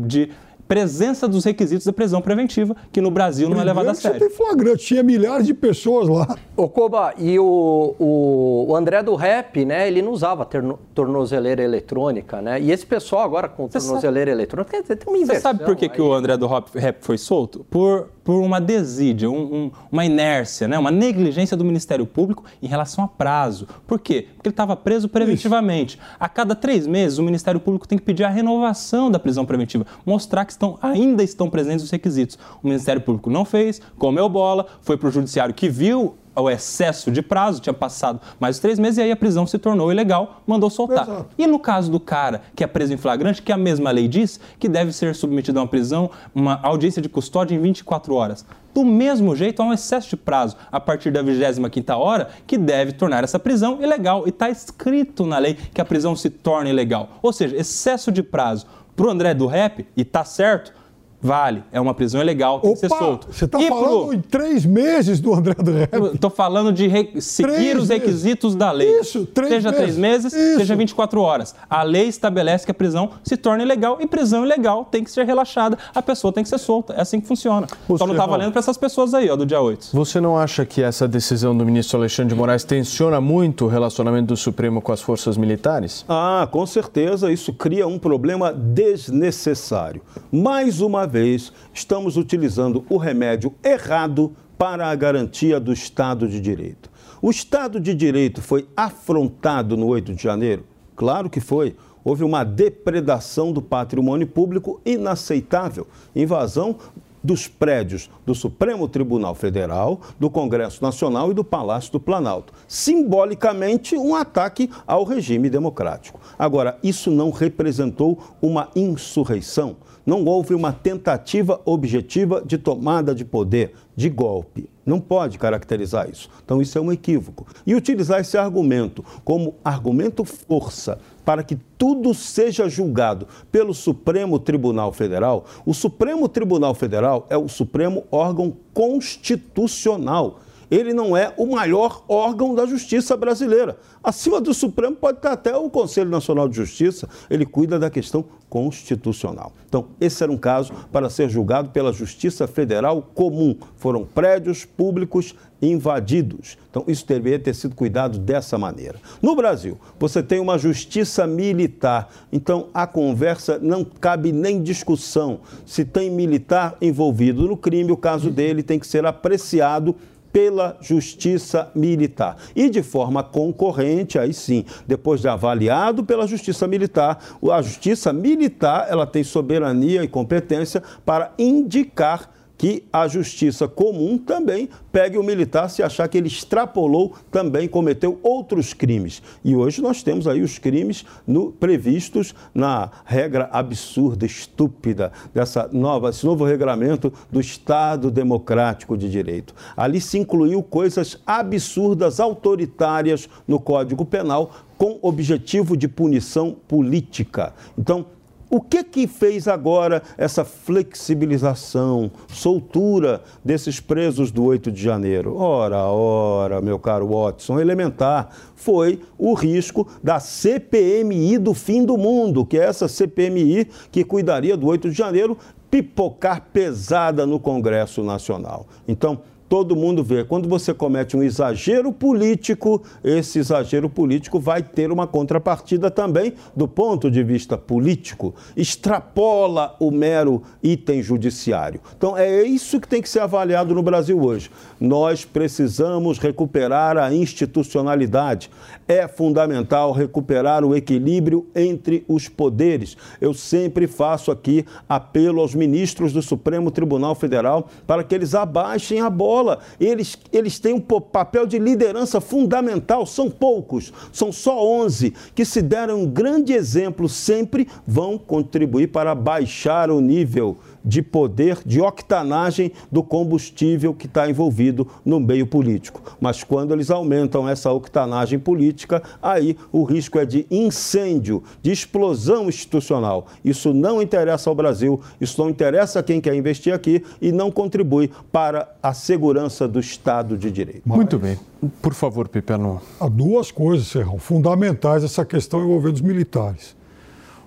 [0.06, 0.28] de
[0.68, 4.18] presença dos requisitos da prisão preventiva, que no Brasil não é levada a sério.
[4.18, 6.36] Você tem flagrante, tinha milhares de pessoas lá.
[6.58, 11.62] Ô Koba, e o, o, o, André do Rap, né, ele não usava terno, tornozeleira
[11.62, 12.60] eletrônica, né?
[12.60, 14.40] E esse pessoal agora com Você tornozeleira sabe...
[14.40, 15.36] eletrônica tem uma inversão.
[15.36, 16.68] Você sabe por que, que o André do Rap
[17.00, 17.64] foi solto?
[17.70, 20.76] Por, por uma desídia, um, um, uma inércia, né?
[20.76, 23.68] uma negligência do Ministério Público em relação a prazo.
[23.86, 24.26] Por quê?
[24.34, 25.96] Porque ele estava preso preventivamente.
[25.96, 26.16] Isso.
[26.18, 29.86] A cada três meses, o Ministério Público tem que pedir a renovação da prisão preventiva,
[30.04, 32.36] mostrar que estão, ainda estão presentes os requisitos.
[32.60, 37.10] O Ministério Público não fez, comeu bola, foi para o Judiciário que viu o excesso
[37.10, 40.42] de prazo, tinha passado mais de três meses e aí a prisão se tornou ilegal,
[40.46, 41.04] mandou soltar.
[41.04, 41.26] Exato.
[41.36, 44.40] E no caso do cara que é preso em flagrante, que a mesma lei diz
[44.58, 48.44] que deve ser submetido a uma prisão, uma audiência de custódia em 24 horas.
[48.74, 52.92] Do mesmo jeito, há um excesso de prazo a partir da 25ª hora que deve
[52.92, 54.24] tornar essa prisão ilegal.
[54.26, 57.18] E está escrito na lei que a prisão se torna ilegal.
[57.22, 60.72] Ou seja, excesso de prazo para o André do Rap, e está certo,
[61.20, 63.26] Vale, é uma prisão ilegal, tem Opa, que ser solto.
[63.32, 64.14] Você está falando pro...
[64.14, 66.14] em três meses do André do Rap.
[66.14, 67.20] Estou falando de re...
[67.20, 68.56] seguir três os requisitos meses.
[68.56, 69.00] da lei.
[69.00, 69.84] Isso, três seja meses.
[69.84, 70.58] três meses, Isso.
[70.58, 71.54] seja 24 horas.
[71.68, 75.26] A lei estabelece que a prisão se torna ilegal e prisão ilegal tem que ser
[75.26, 75.76] relaxada.
[75.94, 76.92] A pessoa tem que ser solta.
[76.94, 77.66] É assim que funciona.
[77.88, 79.88] Você Só não está valendo para essas pessoas aí, ó, do dia 8.
[79.92, 84.28] Você não acha que essa decisão do ministro Alexandre de Moraes tensiona muito o relacionamento
[84.28, 86.04] do Supremo com as forças militares?
[86.08, 87.32] Ah, com certeza.
[87.32, 90.00] Isso cria um problema desnecessário.
[90.30, 96.90] Mais uma vez, estamos utilizando o remédio errado para a garantia do Estado de Direito.
[97.20, 100.64] O Estado de Direito foi afrontado no 8 de janeiro?
[100.94, 101.74] Claro que foi.
[102.04, 106.76] Houve uma depredação do patrimônio público inaceitável, invasão
[107.22, 112.52] dos prédios do Supremo Tribunal Federal, do Congresso Nacional e do Palácio do Planalto.
[112.66, 116.20] Simbolicamente, um ataque ao regime democrático.
[116.38, 119.76] Agora, isso não representou uma insurreição
[120.08, 124.66] não houve uma tentativa objetiva de tomada de poder, de golpe.
[124.86, 126.30] Não pode caracterizar isso.
[126.42, 127.46] Então, isso é um equívoco.
[127.66, 134.94] E utilizar esse argumento como argumento força para que tudo seja julgado pelo Supremo Tribunal
[134.94, 140.40] Federal, o Supremo Tribunal Federal é o supremo órgão constitucional
[140.70, 143.78] ele não é o maior órgão da justiça brasileira.
[144.02, 148.24] Acima do Supremo pode estar até o Conselho Nacional de Justiça, ele cuida da questão
[148.48, 149.52] constitucional.
[149.68, 153.56] Então, esse era um caso para ser julgado pela Justiça Federal Comum.
[153.76, 156.56] Foram prédios públicos invadidos.
[156.70, 158.98] Então, isso deveria ter sido cuidado dessa maneira.
[159.20, 162.08] No Brasil, você tem uma justiça militar.
[162.32, 165.40] Então, a conversa não cabe nem discussão.
[165.66, 169.94] Se tem militar envolvido no crime, o caso dele tem que ser apreciado
[170.32, 172.36] pela Justiça Militar.
[172.54, 177.18] E de forma concorrente, aí sim, depois de avaliado pela Justiça Militar,
[177.50, 184.68] a Justiça Militar ela tem soberania e competência para indicar que a justiça comum também
[184.90, 189.22] pegue o militar se achar que ele extrapolou, também cometeu outros crimes.
[189.44, 196.10] E hoje nós temos aí os crimes no, previstos na regra absurda, estúpida, dessa nova,
[196.10, 199.54] esse novo regramento do Estado Democrático de Direito.
[199.76, 207.52] Ali se incluiu coisas absurdas, autoritárias no Código Penal, com objetivo de punição política.
[207.76, 208.06] Então,
[208.50, 215.36] o que que fez agora essa flexibilização, soltura desses presos do 8 de janeiro?
[215.36, 222.46] Ora, ora, meu caro Watson, elementar foi o risco da CPMI do fim do mundo,
[222.46, 225.36] que é essa CPMI que cuidaria do 8 de janeiro
[225.70, 228.66] pipocar pesada no Congresso Nacional.
[228.86, 230.24] Então, todo mundo vê.
[230.24, 236.68] Quando você comete um exagero político, esse exagero político vai ter uma contrapartida também do
[236.68, 238.34] ponto de vista político.
[238.56, 241.80] Extrapola o mero item judiciário.
[241.96, 244.50] Então é isso que tem que ser avaliado no Brasil hoje.
[244.78, 248.50] Nós precisamos recuperar a institucionalidade.
[248.88, 252.96] É fundamental recuperar o equilíbrio entre os poderes.
[253.20, 259.00] Eu sempre faço aqui apelo aos ministros do Supremo Tribunal Federal para que eles abaixem
[259.02, 259.58] a bola.
[259.78, 265.60] Eles, eles têm um papel de liderança fundamental, são poucos, são só 11, que se
[265.60, 272.72] deram um grande exemplo, sempre vão contribuir para baixar o nível de poder, de octanagem
[272.90, 276.00] do combustível que está envolvido no meio político.
[276.20, 282.48] Mas quando eles aumentam essa octanagem política, aí o risco é de incêndio, de explosão
[282.48, 283.26] institucional.
[283.44, 287.50] Isso não interessa ao Brasil, isso não interessa a quem quer investir aqui e não
[287.50, 290.82] contribui para a segurança do Estado de Direito.
[290.84, 291.38] Muito bem.
[291.82, 292.80] Por favor, Pipeno.
[293.00, 296.76] Há duas coisas, Serrão, fundamentais essa questão envolvendo os militares.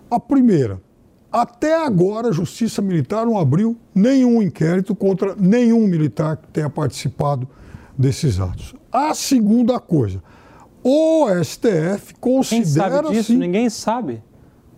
[0.10, 0.82] A primeira,
[1.32, 7.48] até agora, a Justiça Militar não abriu nenhum inquérito contra nenhum militar que tenha participado
[7.98, 8.76] desses atos.
[8.92, 10.22] A segunda coisa,
[10.84, 13.32] o STF Quem considera sabe disso?
[13.32, 14.22] sim, Ninguém sabe.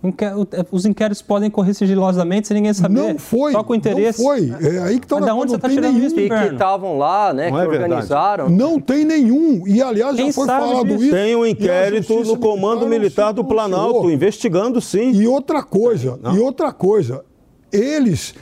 [0.03, 0.25] Inque-
[0.69, 2.93] Os inquéritos podem correr sigilosamente sem ninguém saber.
[2.99, 4.21] não foi, Só com interesse.
[4.21, 4.49] não foi.
[4.61, 6.19] É aí que está Mas da onde você tá tirando isso?
[6.19, 7.83] E que estavam lá, né, Não que é verdade.
[7.93, 8.49] organizaram.
[8.49, 9.65] Não tem nenhum.
[9.65, 11.03] E, aliás, Quem já foi sabe falado disso?
[11.05, 11.11] isso.
[11.13, 14.11] Tem um inquérito no Comando não Militar se do Planalto, pronunciou.
[14.11, 15.11] investigando sim.
[15.13, 17.23] E outra coisa, e outra coisa,
[17.71, 18.35] eles,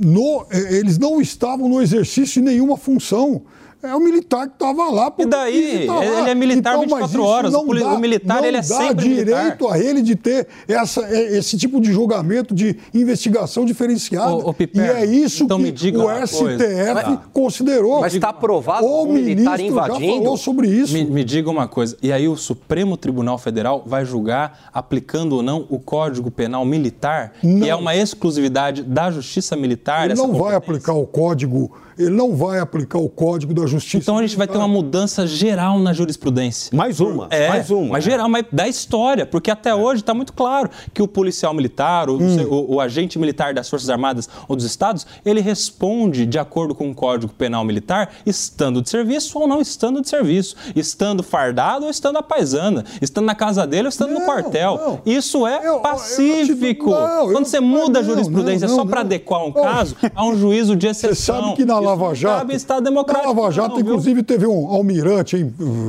[0.00, 3.40] no- eh, eles não estavam no exercício de nenhuma função.
[3.82, 5.10] É o militar que estava lá.
[5.10, 5.86] porque daí?
[5.86, 6.04] lá.
[6.04, 7.52] Ele é militar Então, 24 mas isso horas.
[7.52, 9.72] não O poli- o militar, não ele é dá sempre direito militar.
[9.72, 14.32] a ele de ter essa, eh, esse tipo de julgamento de investigação diferenciada.
[14.32, 16.64] Ô, ô, e Piperno, é isso então que me diga o uma coisa.
[16.64, 17.22] STF Tá.
[17.32, 18.00] considerou.
[18.00, 20.22] Mas está provado o um militar já invadindo?
[20.22, 20.92] falou sobre isso.
[20.92, 25.42] Me, me diga uma coisa, e aí o Supremo Tribunal Federal vai julgar aplicando ou
[25.42, 27.60] não o Código Penal Militar, Não.
[27.60, 30.04] que é uma exclusividade da Justiça Militar?
[30.04, 33.98] Ele essa não vai aplicar o código, ele não vai aplicar o código da justiça.
[33.98, 36.74] Então a gente vai ter uma mudança geral na jurisprudência.
[36.76, 37.88] Mais uma, É, mais uma.
[37.88, 42.08] mas geral, mas da história, porque até hoje está muito claro que o policial militar,
[42.08, 46.74] o, o- o agente militar das Forças Armadas ou dos Estados, ele responde de acordo
[46.74, 51.84] com o Código Penal Militar, estando de serviço ou não estando de serviço, estando fardado
[51.84, 54.76] ou estando à paisana, estando na casa dele ou estando no Não, quartel.
[54.76, 55.00] não.
[55.04, 56.90] Isso é Eu- eu- eu pacífico.
[56.90, 59.62] não, eu- Quando você muda a jurisprudência não, só para adequar um Não.
[59.62, 61.42] caso a um juízo de Você exceção.
[61.42, 62.38] sabe que na Lava Jato.
[62.38, 63.34] cabe Estado democrático.
[63.34, 65.46] Na Lava Jato, não, inclusive, teve um almirante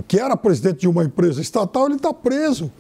[0.08, 2.72] que era presidente de uma empresa estatal, ele está preso.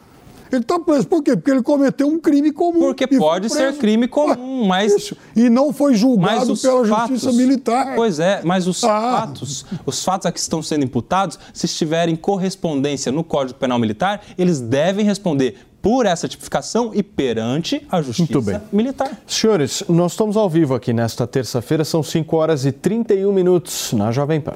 [0.51, 1.33] Ele está preso por quê?
[1.33, 2.79] Porque ele cometeu um crime comum.
[2.79, 5.15] Porque pode ser crime comum, mas- Isso.
[5.33, 7.95] E não foi julgado pela fatos, justiça militar.
[7.95, 8.87] Pois é, mas os Ah.
[9.21, 14.23] fatos, os fatos a que estão sendo imputados, se estiverem correspondência no Código Penal Militar,
[14.37, 18.61] eles devem responder por essa tipificação e perante a Justiça Muito bem.
[18.71, 19.21] Militar.
[19.25, 24.11] Senhores, nós estamos ao vivo aqui nesta terça-feira, são 5 horas e 31 minutos na
[24.11, 24.55] Jovem Pan.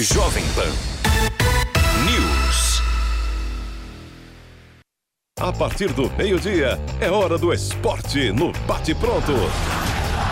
[0.00, 0.70] Jovem Pan
[2.04, 2.82] News.
[5.40, 9.32] A partir do meio-dia, é hora do esporte no Bate Pronto.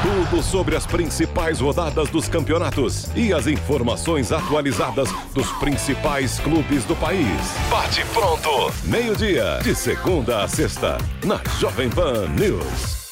[0.04, 6.94] Tudo sobre as principais rodadas dos campeonatos e as informações atualizadas dos principais clubes do
[6.94, 7.26] país.
[7.70, 13.02] Bate Pronto, meio-dia, de segunda a sexta, na Jovem Pan News.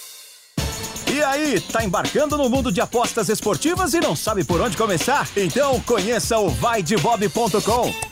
[1.10, 5.26] E aí, tá embarcando no mundo de apostas esportivas e não sabe por onde começar?
[5.34, 8.11] Então conheça o vaidebob.com.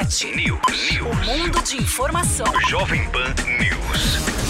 [0.00, 1.02] E internet.
[1.02, 2.46] O mundo de informação.
[2.68, 4.49] Jovem Pan News.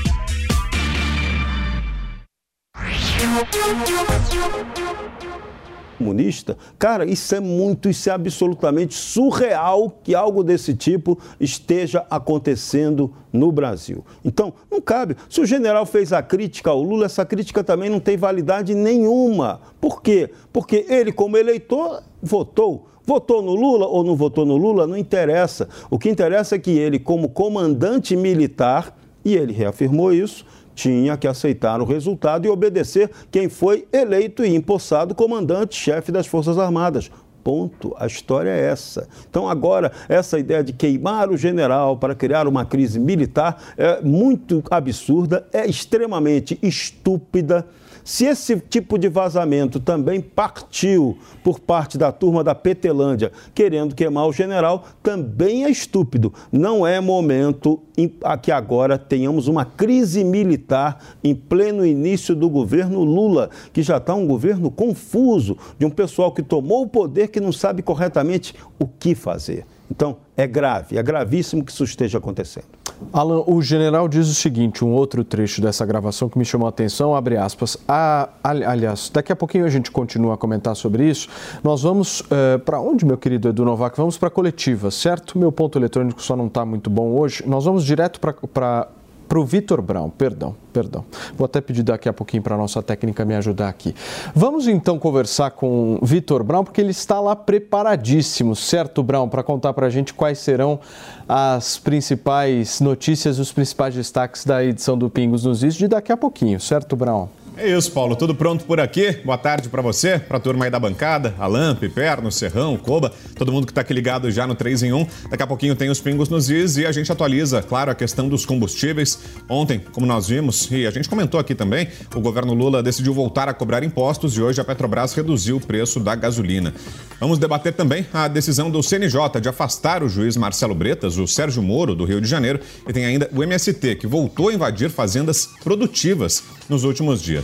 [6.01, 13.13] Comunista, cara, isso é muito, isso é absolutamente surreal que algo desse tipo esteja acontecendo
[13.31, 14.03] no Brasil.
[14.25, 15.15] Então, não cabe.
[15.29, 19.61] Se o general fez a crítica ao Lula, essa crítica também não tem validade nenhuma.
[19.79, 20.31] Por quê?
[20.51, 22.87] Porque ele, como eleitor, votou.
[23.05, 25.69] Votou no Lula ou não votou no Lula, não interessa.
[25.89, 30.45] O que interessa é que ele, como comandante militar, e ele reafirmou isso,
[30.75, 36.57] tinha que aceitar o resultado e obedecer quem foi eleito e empossado comandante-chefe das Forças
[36.57, 37.11] Armadas.
[37.43, 37.95] Ponto.
[37.97, 39.07] A história é essa.
[39.29, 44.63] Então, agora, essa ideia de queimar o general para criar uma crise militar é muito
[44.69, 47.65] absurda, é extremamente estúpida
[48.03, 54.27] se esse tipo de vazamento também partiu por parte da turma da Petelândia querendo queimar
[54.27, 56.33] o general, também é estúpido.
[56.51, 57.79] Não é momento
[58.23, 63.97] a que agora tenhamos uma crise militar em pleno início do governo Lula, que já
[63.97, 68.55] está um governo confuso, de um pessoal que tomou o poder que não sabe corretamente
[68.79, 69.65] o que fazer.
[69.89, 72.80] Então, é grave, é gravíssimo que isso esteja acontecendo.
[73.13, 76.69] Alan, o general diz o seguinte, um outro trecho dessa gravação que me chamou a
[76.69, 77.77] atenção, abre aspas.
[77.87, 81.27] Ah, aliás, daqui a pouquinho a gente continua a comentar sobre isso.
[81.63, 83.97] Nós vamos uh, para onde, meu querido Edu Novak?
[83.97, 85.37] Vamos para a coletiva, certo?
[85.37, 87.43] Meu ponto eletrônico só não está muito bom hoje.
[87.45, 88.87] Nós vamos direto para
[89.31, 91.05] para o Vitor Brown, perdão, perdão.
[91.37, 93.95] Vou até pedir daqui a pouquinho para a nossa técnica me ajudar aqui.
[94.35, 99.41] Vamos então conversar com o Vitor Brown, porque ele está lá preparadíssimo, certo, Brown, para
[99.41, 100.81] contar para a gente quais serão
[101.29, 106.17] as principais notícias, os principais destaques da edição do Pingos nos Is de daqui a
[106.17, 107.29] pouquinho, certo, Brown?
[107.57, 108.15] É isso, Paulo.
[108.15, 109.11] Tudo pronto por aqui?
[109.25, 113.51] Boa tarde para você, para a turma aí da bancada, Alan, Piperno, Serrão, Coba, todo
[113.51, 115.07] mundo que está aqui ligado já no 3 em 1.
[115.29, 118.29] Daqui a pouquinho tem os pingos nos is e a gente atualiza, claro, a questão
[118.29, 119.19] dos combustíveis.
[119.49, 123.49] Ontem, como nós vimos, e a gente comentou aqui também, o governo Lula decidiu voltar
[123.49, 126.73] a cobrar impostos e hoje a Petrobras reduziu o preço da gasolina.
[127.19, 131.61] Vamos debater também a decisão do CNJ de afastar o juiz Marcelo Bretas, o Sérgio
[131.61, 135.49] Moro, do Rio de Janeiro, e tem ainda o MST, que voltou a invadir fazendas
[135.61, 137.40] produtivas nos últimos dias.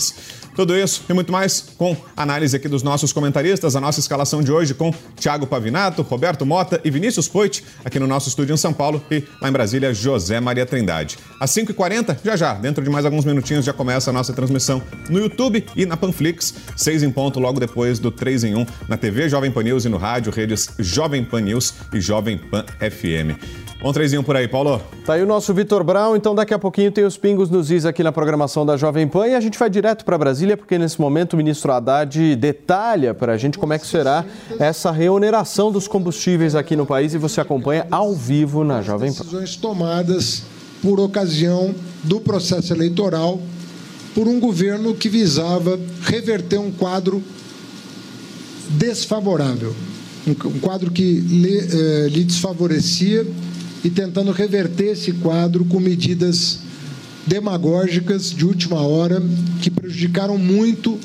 [0.55, 4.51] Tudo isso e muito mais com análise aqui dos nossos comentaristas, a nossa escalação de
[4.51, 8.73] hoje com Thiago Pavinato, Roberto Mota e Vinícius Poit, aqui no nosso estúdio em São
[8.73, 11.17] Paulo e lá em Brasília, José Maria Trindade.
[11.39, 15.19] Às 5h40, já já, dentro de mais alguns minutinhos, já começa a nossa transmissão no
[15.19, 19.29] YouTube e na Panflix, 6 em ponto, logo depois do 3 em 1, na TV
[19.29, 23.66] Jovem Pan News e no rádio, redes Jovem Pan News e Jovem Pan FM.
[23.83, 24.81] Um trezinho por aí, Paulo.
[25.05, 27.85] Tá aí o nosso Vitor Brown, então daqui a pouquinho tem os pingos nos is
[27.85, 30.99] aqui na programação da Jovem Pan e a gente vai direto para Brasília, porque nesse
[30.99, 34.25] momento o ministro Haddad detalha para a gente como é que será
[34.59, 39.19] essa reoneração dos combustíveis aqui no país e você acompanha ao vivo na Jovem Pan.
[39.19, 40.43] Decisões tomadas
[40.81, 41.73] por ocasião
[42.03, 43.39] do processo eleitoral
[44.15, 47.21] por um governo que visava reverter um quadro
[48.69, 49.75] desfavorável,
[50.25, 53.25] um quadro que lhe, eh, lhe desfavorecia
[53.87, 56.59] e tentando reverter esse quadro com medidas
[57.25, 59.23] demagógicas de última hora
[59.61, 60.99] que prejudicaram muito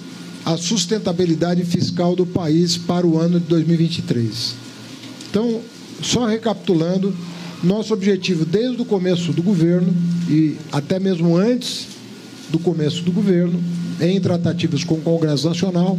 [0.44, 4.56] a sustentabilidade fiscal do país para o ano de 2023.
[5.30, 5.60] Então,
[6.02, 7.14] só recapitulando,
[7.62, 9.94] nosso objetivo desde o começo do governo
[10.28, 11.86] e até mesmo antes
[12.50, 13.62] do começo do governo,
[14.00, 15.96] em tratativas com o Congresso Nacional,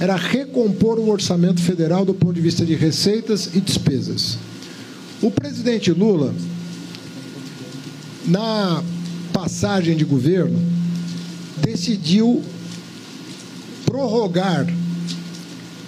[0.00, 4.36] era recompor o orçamento federal do ponto de vista de receitas e despesas.
[5.22, 6.34] O presidente Lula,
[8.26, 8.82] na
[9.32, 10.60] passagem de governo,
[11.62, 12.42] decidiu
[13.84, 14.66] prorrogar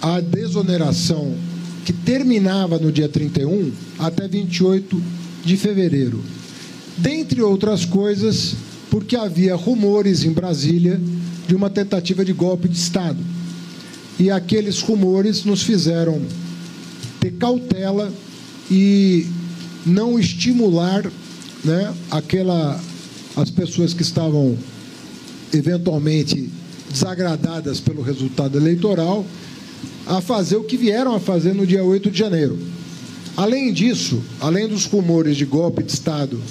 [0.01, 1.35] a desoneração
[1.85, 5.01] que terminava no dia 31 até 28
[5.43, 6.23] de fevereiro.
[6.97, 8.55] Dentre outras coisas,
[8.89, 10.99] porque havia rumores em Brasília
[11.47, 13.19] de uma tentativa de golpe de Estado.
[14.19, 16.21] E aqueles rumores nos fizeram
[17.19, 18.11] ter cautela
[18.69, 19.27] e
[19.85, 21.09] não estimular
[21.63, 22.79] né, aquela,
[23.35, 24.57] as pessoas que estavam
[25.53, 26.49] eventualmente
[26.89, 29.25] desagradadas pelo resultado eleitoral
[30.05, 32.57] a fazer o que vieram a fazer no dia 8 de janeiro.
[33.35, 36.41] Além disso, além dos rumores de golpe de Estado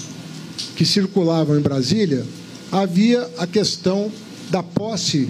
[0.76, 2.24] que circulavam em Brasília,
[2.70, 4.10] havia a questão
[4.50, 5.28] da posse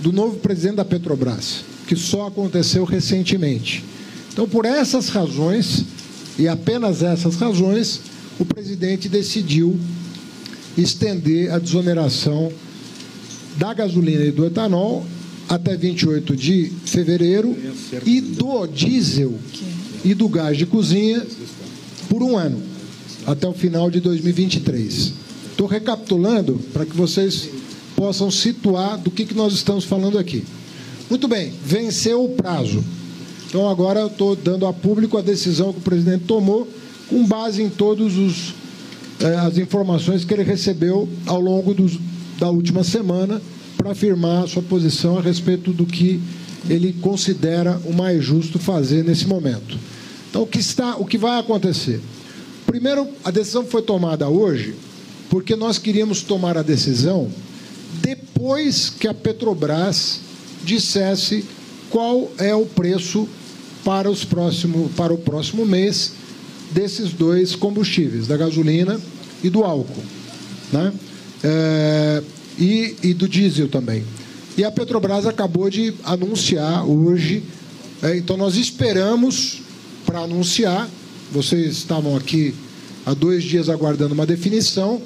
[0.00, 3.84] do novo presidente da Petrobras, que só aconteceu recentemente.
[4.32, 5.84] Então, por essas razões,
[6.38, 8.00] e apenas essas razões,
[8.38, 9.78] o presidente decidiu
[10.76, 12.52] estender a desoneração
[13.56, 15.06] da gasolina e do etanol
[15.48, 17.56] até 28 de fevereiro
[18.04, 19.34] e do diesel
[20.04, 21.24] e do gás de cozinha
[22.08, 22.62] por um ano,
[23.26, 25.12] até o final de 2023.
[25.50, 27.48] Estou recapitulando para que vocês
[27.94, 30.44] possam situar do que, que nós estamos falando aqui.
[31.08, 32.84] Muito bem, venceu o prazo.
[33.48, 36.68] Então agora eu estou dando a público a decisão que o presidente tomou
[37.08, 38.12] com base em todas
[39.20, 41.98] eh, as informações que ele recebeu ao longo dos,
[42.38, 43.40] da última semana
[43.76, 46.20] para afirmar a sua posição a respeito do que
[46.68, 49.78] ele considera o mais justo fazer nesse momento.
[50.28, 52.00] Então, o que, está, o que vai acontecer?
[52.66, 54.74] Primeiro, a decisão foi tomada hoje
[55.30, 57.30] porque nós queríamos tomar a decisão
[58.02, 60.20] depois que a Petrobras
[60.64, 61.44] dissesse
[61.90, 63.28] qual é o preço
[63.84, 66.12] para, os próximo, para o próximo mês
[66.72, 69.00] desses dois combustíveis, da gasolina
[69.42, 70.02] e do álcool.
[70.72, 70.92] Né?
[71.44, 72.22] É,
[72.58, 74.02] e, e, do diesel também.
[74.56, 77.44] E a Petrobras acabou de anunciar hoje,
[78.02, 79.62] é, então nós esperamos
[80.04, 80.88] para anunciar,
[81.30, 82.54] vocês estavam aqui
[83.04, 85.00] há dois dias aguardando uma definição,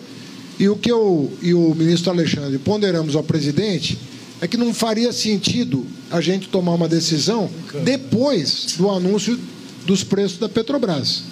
[0.58, 3.98] e o que eu e o ministro Alexandre ponderamos ao presidente
[4.40, 7.48] é que não faria sentido a gente tomar uma decisão
[7.84, 9.38] depois do anúncio
[9.86, 11.22] dos preços da Petrobras.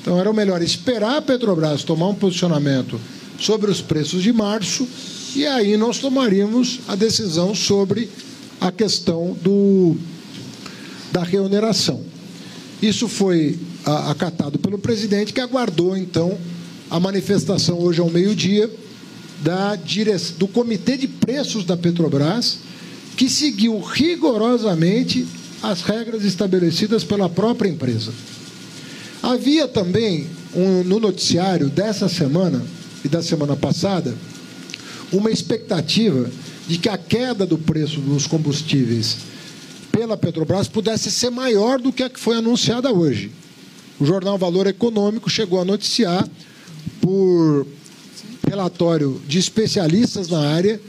[0.00, 3.00] Então era o melhor esperar a Petrobras tomar um posicionamento
[3.38, 4.86] sobre os preços de março
[5.34, 8.08] e aí nós tomaríamos a decisão sobre
[8.60, 9.96] a questão do,
[11.12, 12.02] da reoneração.
[12.82, 16.38] Isso foi acatado pelo presidente, que aguardou então
[16.90, 18.70] a manifestação hoje ao meio-dia
[20.38, 22.58] do Comitê de Preços da Petrobras,
[23.20, 25.28] que seguiu rigorosamente
[25.62, 28.14] as regras estabelecidas pela própria empresa.
[29.22, 32.64] Havia também um, no noticiário dessa semana
[33.04, 34.16] e da semana passada
[35.12, 36.30] uma expectativa
[36.66, 39.18] de que a queda do preço dos combustíveis
[39.92, 43.30] pela Petrobras pudesse ser maior do que a que foi anunciada hoje.
[44.00, 46.26] O jornal Valor Econômico chegou a noticiar,
[47.02, 47.66] por
[48.48, 50.80] relatório de especialistas na área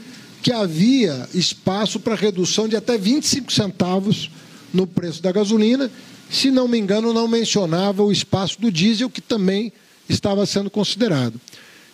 [0.42, 4.30] que havia espaço para redução de até 25 centavos
[4.74, 5.90] no preço da gasolina.
[6.28, 9.72] Se não me engano, não mencionava o espaço do diesel, que também
[10.08, 11.40] estava sendo considerado.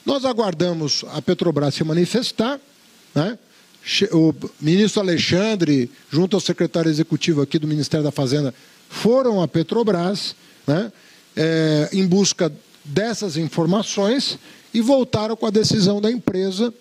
[0.06, 2.58] Nós aguardamos a Petrobras se manifestar.
[3.14, 3.38] Né?
[4.12, 8.54] O ministro Alexandre, junto ao secretário executivo aqui do Ministério da Fazenda,
[8.88, 10.34] foram à Petrobras
[10.66, 10.92] né?
[11.36, 12.52] É, em busca
[12.84, 14.38] dessas informações
[14.72, 16.72] e voltaram com a decisão da empresa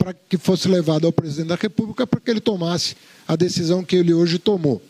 [0.00, 2.96] para que fosse levada ao presidente da República para que ele tomasse
[3.28, 4.80] a decisão que ele hoje tomou.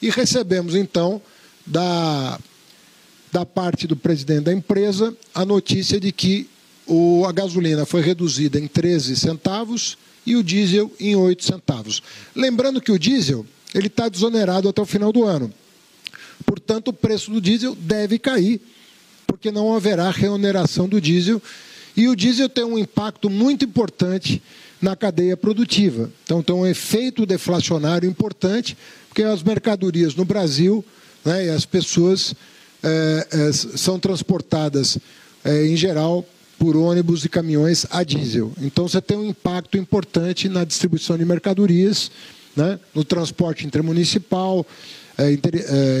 [0.00, 1.20] E recebemos, então,
[1.66, 2.38] da,
[3.32, 6.48] da parte do presidente da empresa, a notícia de que
[6.86, 12.00] o, a gasolina foi reduzida em 13 centavos e o diesel em 8 centavos.
[12.32, 13.44] Lembrando que o diesel
[13.74, 15.52] ele está desonerado até o final do ano.
[16.46, 18.60] Portanto, o preço do diesel deve cair,
[19.26, 21.42] porque não haverá reoneração do diesel
[21.96, 24.42] e o diesel tem um impacto muito importante
[24.80, 26.10] na cadeia produtiva.
[26.24, 28.76] Então, tem um efeito deflacionário importante,
[29.08, 30.84] porque as mercadorias no Brasil
[31.24, 32.34] né, e as pessoas
[32.82, 34.98] é, é, são transportadas,
[35.44, 36.26] é, em geral,
[36.58, 38.52] por ônibus e caminhões a diesel.
[38.60, 42.10] Então, você tem um impacto importante na distribuição de mercadorias,
[42.56, 44.66] né, no transporte intermunicipal,
[45.32, 45.54] inter,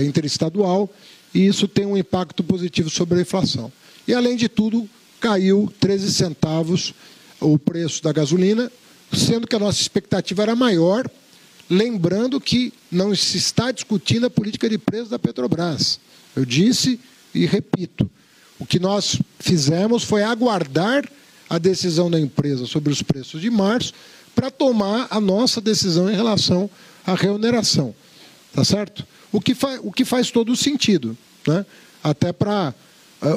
[0.06, 0.92] interestadual,
[1.34, 3.72] e isso tem um impacto positivo sobre a inflação.
[4.06, 4.88] E, além de tudo,
[5.22, 6.92] caiu 13 centavos
[7.40, 8.70] o preço da gasolina,
[9.12, 11.08] sendo que a nossa expectativa era maior,
[11.70, 16.00] lembrando que não se está discutindo a política de preço da Petrobras.
[16.34, 16.98] Eu disse
[17.32, 18.10] e repito,
[18.58, 21.08] o que nós fizemos foi aguardar
[21.48, 23.94] a decisão da empresa sobre os preços de março
[24.34, 26.68] para tomar a nossa decisão em relação
[27.06, 27.94] à remuneração.
[28.52, 29.06] Tá certo?
[29.30, 31.16] O que, fa o que faz todo sentido,
[31.46, 31.64] né?
[32.02, 32.74] até para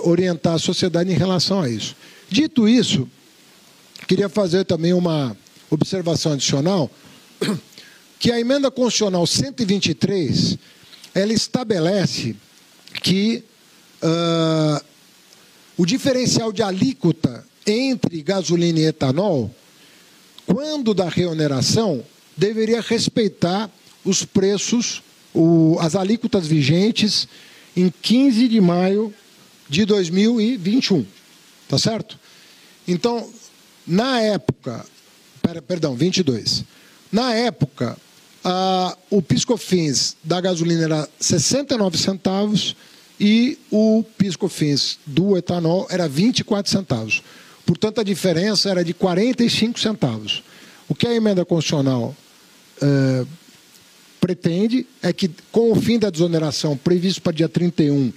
[0.03, 1.95] orientar a sociedade em relação a isso.
[2.29, 3.07] Dito isso,
[4.07, 5.35] queria fazer também uma
[5.69, 6.89] observação adicional,
[8.19, 10.57] que a emenda constitucional 123,
[11.13, 12.35] ela estabelece
[13.03, 13.43] que
[14.01, 14.83] uh,
[15.77, 19.53] o diferencial de alíquota entre gasolina e etanol,
[20.45, 22.03] quando da reoneração,
[22.37, 23.69] deveria respeitar
[24.03, 25.01] os preços,
[25.33, 27.27] o, as alíquotas vigentes
[27.75, 29.13] em 15 de maio
[29.69, 31.05] de 2021.
[31.67, 32.19] Tá certo?
[32.87, 33.29] Então,
[33.85, 34.85] na época,
[35.67, 36.63] perdão, 22.
[37.11, 37.97] Na época,
[38.43, 42.75] a, o piscofins da gasolina era 69 centavos
[43.19, 47.23] e o piscofins do etanol era 24 centavos.
[47.65, 50.43] Portanto, a diferença era de 45 centavos.
[50.87, 52.15] O que a emenda constitucional
[52.81, 53.25] eh,
[54.21, 58.11] pretende é que, com o fim da desoneração previsto para dia 31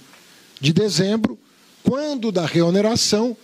[0.59, 1.37] de dezembro,
[1.83, 3.35] quando da reoneração,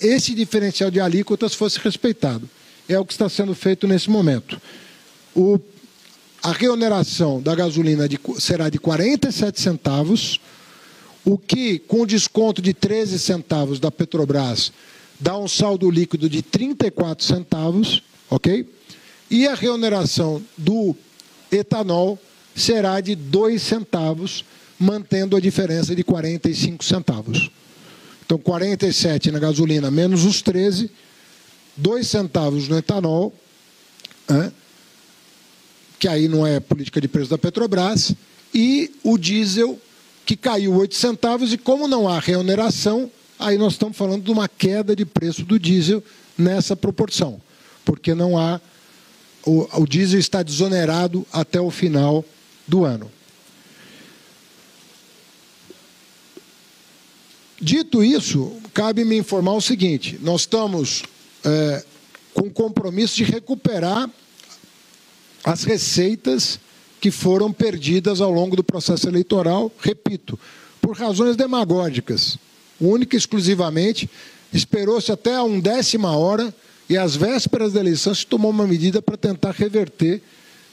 [0.00, 2.48] esse diferencial de alíquotas fosse respeitado.
[2.88, 4.60] É o que está sendo feito nesse momento.
[5.34, 5.60] O,
[6.42, 10.40] a reoneração da gasolina de, será de 47 centavos,
[11.24, 14.72] o que, com desconto de 13 centavos da Petrobras,
[15.20, 18.66] dá um saldo líquido de 34 centavos, ok?
[19.30, 20.96] E a reoneração do
[21.52, 22.18] etanol
[22.54, 24.44] será de 2 centavos,
[24.78, 27.50] mantendo a diferença de 45 centavos.
[28.24, 30.90] Então, 47 na gasolina menos os 13,
[31.76, 33.32] 2 centavos no etanol,
[34.28, 34.52] né?
[35.98, 38.14] que aí não é política de preço da Petrobras,
[38.54, 39.78] e o diesel,
[40.24, 44.48] que caiu 8 centavos, e como não há reoneração, aí nós estamos falando de uma
[44.48, 46.02] queda de preço do diesel
[46.36, 47.40] nessa proporção,
[47.84, 48.60] porque não há.
[49.44, 52.24] O, o diesel está desonerado até o final
[52.66, 53.10] do ano.
[57.60, 61.02] Dito isso, cabe me informar o seguinte: nós estamos
[61.44, 61.84] é,
[62.32, 64.08] com compromisso de recuperar
[65.44, 66.60] as receitas
[67.00, 70.38] que foram perdidas ao longo do processo eleitoral, repito,
[70.80, 72.38] por razões demagógicas.
[72.80, 74.08] Única e exclusivamente,
[74.52, 76.54] esperou-se até a undécima hora
[76.88, 80.22] e às vésperas da eleição se tomou uma medida para tentar reverter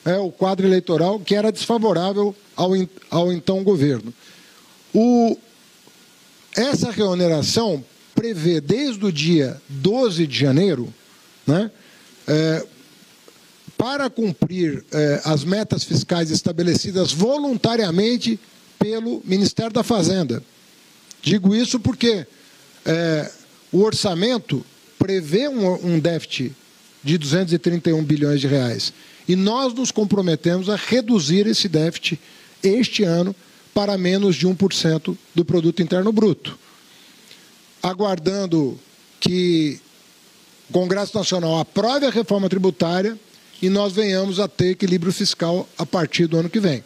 [0.04, 2.72] é, o quadro eleitoral que era desfavorável ao,
[3.10, 4.14] ao então governo.
[4.94, 5.38] O,
[6.56, 7.84] essa reoneração
[8.14, 10.94] prevê desde o dia 12 de janeiro,
[11.46, 11.70] né,
[12.28, 12.66] é,
[13.78, 18.40] para cumprir é, as metas fiscais estabelecidas voluntariamente
[18.80, 20.42] pelo Ministério da Fazenda.
[21.22, 22.26] Digo isso porque
[22.86, 23.32] é,
[23.72, 24.66] o orçamento
[24.98, 26.56] prevê um, um déficit
[27.04, 28.94] de 231 bilhões de reais.
[29.28, 32.20] E nós nos comprometemos a reduzir esse déficit
[32.64, 33.36] este ano
[33.76, 36.58] para menos de 1% do produto interno bruto.
[37.84, 38.80] Aguardando
[39.20, 39.82] que
[40.70, 43.20] o Congresso Nacional aprove a reforma tributária
[43.62, 46.86] e nós venhamos a ter equilíbrio fiscal a partir do ano que vem.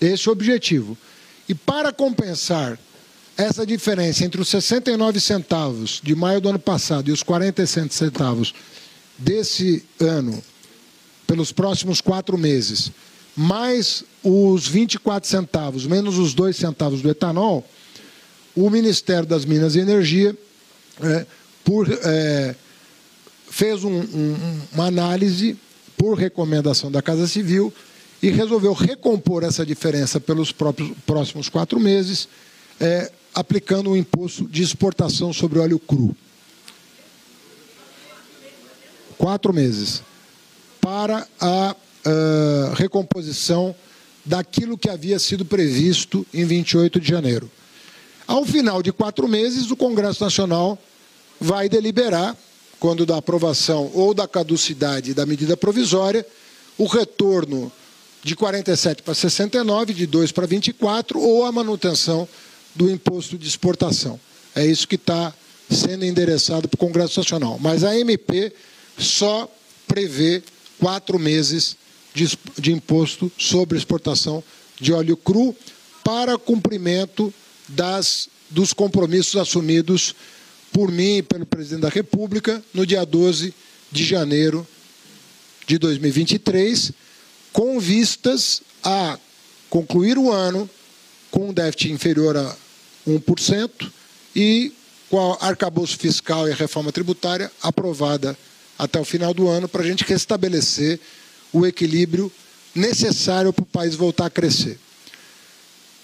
[0.00, 0.96] Esse é o objetivo.
[1.48, 2.78] E para compensar
[3.36, 8.54] essa diferença entre os 69 centavos de maio do ano passado e os 47 centavos
[9.18, 10.40] desse ano,
[11.26, 12.92] pelos próximos quatro meses,
[13.36, 17.66] mais os 24 centavos, menos os 2 centavos do etanol,
[18.54, 20.36] o Ministério das Minas e Energia
[21.00, 21.26] é,
[21.64, 22.54] por, é,
[23.50, 25.58] fez um, um, uma análise
[25.96, 27.72] por recomendação da Casa Civil
[28.22, 32.28] e resolveu recompor essa diferença pelos próprios, próximos quatro meses,
[32.80, 36.14] é, aplicando um imposto de exportação sobre óleo cru.
[39.18, 40.02] Quatro meses.
[40.80, 41.74] Para a
[42.06, 43.74] uh, recomposição
[44.24, 47.50] daquilo que havia sido previsto em 28 de janeiro.
[48.26, 50.78] Ao final de quatro meses, o Congresso Nacional
[51.40, 52.36] vai deliberar,
[52.80, 56.26] quando da aprovação ou da caducidade da medida provisória,
[56.78, 57.70] o retorno
[58.22, 62.26] de 47 para 69, de 2 para 24, ou a manutenção
[62.74, 64.18] do imposto de exportação.
[64.54, 65.32] É isso que está
[65.70, 67.58] sendo endereçado para o Congresso Nacional.
[67.60, 68.52] Mas a MP
[68.96, 69.50] só
[69.86, 70.42] prevê
[70.78, 71.76] quatro meses
[72.14, 74.42] de, imposto sobre exportação
[74.80, 75.54] de óleo cru
[76.04, 77.34] para cumprimento
[77.68, 80.14] das, dos compromissos assumidos
[80.72, 83.52] por mim e pelo presidente da República no dia 12
[83.90, 84.66] de janeiro
[85.66, 86.92] de 2023,
[87.52, 89.18] com vistas a
[89.68, 90.68] concluir o ano
[91.30, 92.56] com um déficit inferior a
[93.08, 93.90] 1%
[94.36, 94.72] e
[95.10, 98.36] com o arcabouço fiscal e a reforma tributária aprovada
[98.78, 101.00] até o final do ano para a gente restabelecer
[101.54, 102.30] o equilíbrio
[102.74, 104.78] necessário para o país voltar a crescer.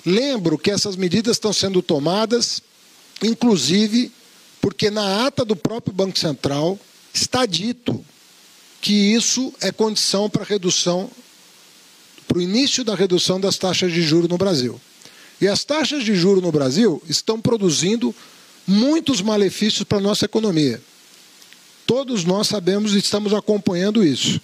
[0.06, 2.62] Lembro que essas medidas estão sendo tomadas,
[3.22, 4.12] inclusive
[4.60, 6.78] porque na ata do próprio Banco Central
[7.12, 8.02] está dito
[8.80, 11.10] que isso é condição para redução,
[12.28, 14.80] para o início da redução das taxas de juros no Brasil.
[15.40, 18.14] E as taxas de juros no Brasil estão produzindo
[18.66, 20.80] muitos malefícios para a nossa economia.
[21.86, 24.40] Todos nós sabemos e estamos acompanhando isso.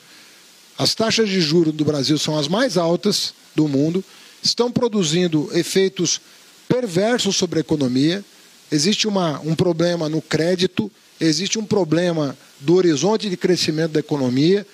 [0.79, 4.05] As taxas de juros do Brasil são as mais altas do mundo,
[4.43, 6.21] estão produzindo efeitos
[6.69, 8.25] perversos sobre a economia.
[8.71, 14.67] Existe uma, um problema no crédito, existe um problema do horizonte de crescimento da economia.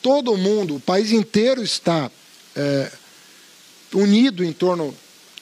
[0.00, 2.10] Todo mundo, o país inteiro está
[2.54, 2.92] é,
[3.92, 4.94] unido em torno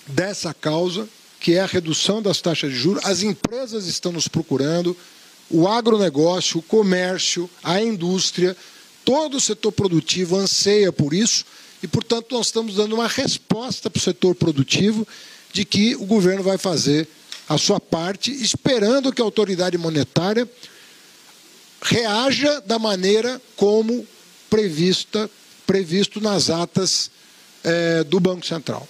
[0.07, 1.09] dessa causa,
[1.39, 3.05] que é a redução das taxas de juros.
[3.05, 4.97] As empresas estão nos procurando,
[5.51, 8.57] o agronegócio, o comércio, a indústria,
[9.07, 11.47] todo o setor produtivo anseia por isso
[11.83, 15.07] E, portanto, nós estamos dando uma resposta para o setor produtivo
[15.53, 17.09] de que o governo vai fazer
[17.49, 20.51] a sua parte, esperando que a autoridade monetária
[21.81, 24.07] reaja da maneira como
[24.51, 25.31] prevista,
[25.67, 27.11] previsto nas atas
[27.63, 28.89] é, do Banco Central.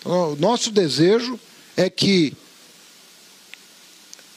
[0.00, 1.40] Então, o nosso desejo
[1.76, 2.34] é que,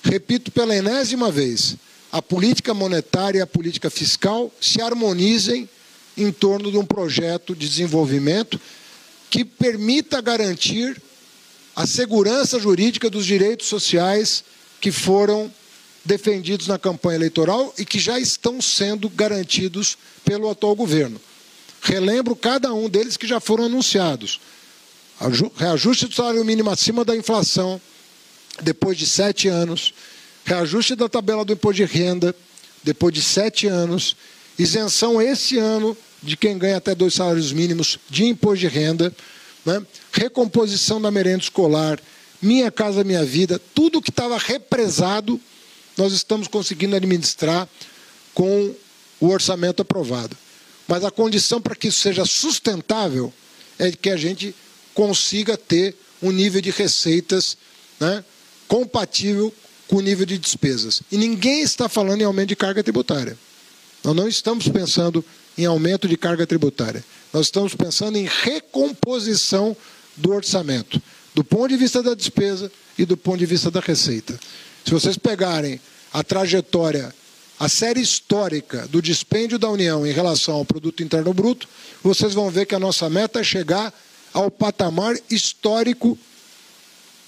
[0.04, 1.76] repito pela enésima vez,
[2.12, 5.70] a política monetária e a política fiscal se harmonizem
[6.18, 8.60] em torno de um projeto de desenvolvimento
[9.30, 11.02] que permita garantir
[11.76, 14.44] a segurança jurídica dos direitos sociais
[14.82, 15.52] que foram
[16.04, 21.22] defendidos na campanha eleitoral e que já estão sendo garantidos pelo atual governo.
[21.82, 24.42] Relembro cada um deles que já foram anunciados.
[25.56, 27.80] Reajuste do salário mínimo acima da inflação,
[28.62, 29.94] depois de sete anos.
[30.46, 32.36] Reajuste da tabela do imposto de renda,
[32.84, 34.16] depois de sete anos.
[34.58, 39.14] Isenção esse ano de quem ganha até dois salários mínimos de imposto de renda.
[39.66, 39.82] Né?
[40.12, 42.00] Recomposição da merenda escolar,
[42.42, 45.40] Minha Casa Minha Vida, tudo que estava represado,
[45.98, 47.68] nós estamos conseguindo administrar
[48.34, 48.74] com
[49.20, 50.36] o orçamento aprovado.
[50.88, 53.32] Mas a condição para que isso seja sustentável
[53.78, 54.56] é que a gente
[54.94, 57.58] consiga ter um nível de receitas
[58.00, 58.24] né,
[58.68, 59.54] compatível
[59.90, 61.02] com o nível de despesas.
[61.12, 63.36] E ninguém está falando em aumento de carga tributária.
[64.04, 65.26] Nós não estamos pensando
[65.58, 67.04] em aumento de carga tributária.
[67.34, 69.76] Nós estamos pensando em recomposição
[70.16, 71.02] do orçamento,
[71.34, 74.40] do ponto de vista da despesa e do ponto de vista da receita.
[74.86, 75.82] Se vocês pegarem
[76.14, 77.14] a trajetória,
[77.60, 81.68] a série histórica do dispêndio da União em relação ao produto interno bruto,
[82.04, 83.92] vocês vão ver que a nossa meta é chegar
[84.32, 86.18] ao patamar histórico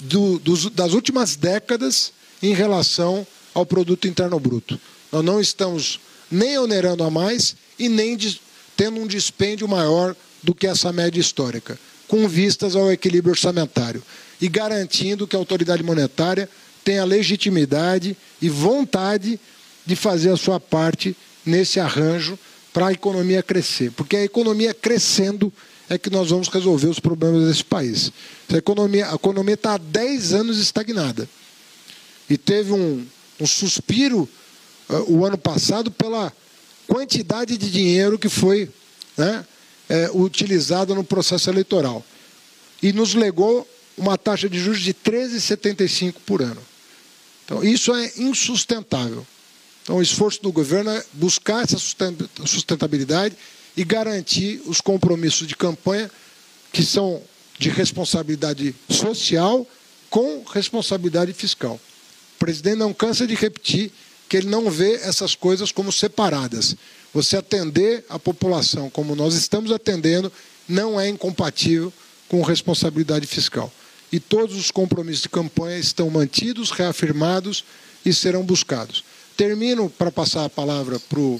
[0.03, 4.79] do, dos, das últimas décadas em relação ao produto interno bruto.
[5.11, 8.17] Nós não estamos nem onerando a mais e nem
[8.75, 11.77] tendo um dispêndio maior do que essa média histórica,
[12.07, 14.01] com vistas ao equilíbrio orçamentário
[14.41, 16.49] e garantindo que a autoridade monetária
[16.83, 19.39] tenha legitimidade e vontade
[19.85, 21.15] de fazer a sua parte
[21.45, 22.37] nesse arranjo
[22.73, 23.91] para a economia crescer.
[23.91, 25.53] Porque a economia crescendo
[25.89, 28.11] é que nós vamos resolver os problemas desse país.
[28.51, 31.29] A economia está há 10 anos estagnada.
[32.31, 33.05] E teve um,
[33.41, 34.29] um suspiro
[34.89, 36.31] uh, o ano passado pela
[36.87, 38.69] quantidade de dinheiro que foi
[39.17, 39.45] né,
[39.89, 42.05] é, utilizada no processo eleitoral.
[42.81, 43.67] E nos legou
[43.97, 46.61] uma taxa de juros de 13,75 por ano.
[47.43, 49.27] Então, isso é insustentável.
[49.83, 51.77] Então, o esforço do governo é buscar essa
[52.45, 53.35] sustentabilidade
[53.75, 56.09] e garantir os compromissos de campanha
[56.71, 57.21] que são
[57.59, 59.67] de responsabilidade social
[60.09, 61.77] com responsabilidade fiscal.
[62.41, 63.91] Presidente não cansa de repetir
[64.27, 66.75] que ele não vê essas coisas como separadas.
[67.13, 70.33] Você atender a população como nós estamos atendendo
[70.67, 71.93] não é incompatível
[72.27, 73.71] com responsabilidade fiscal.
[74.11, 77.63] E todos os compromissos de campanha estão mantidos, reafirmados
[78.03, 79.03] e serão buscados.
[79.37, 81.39] Termino para passar a palavra para o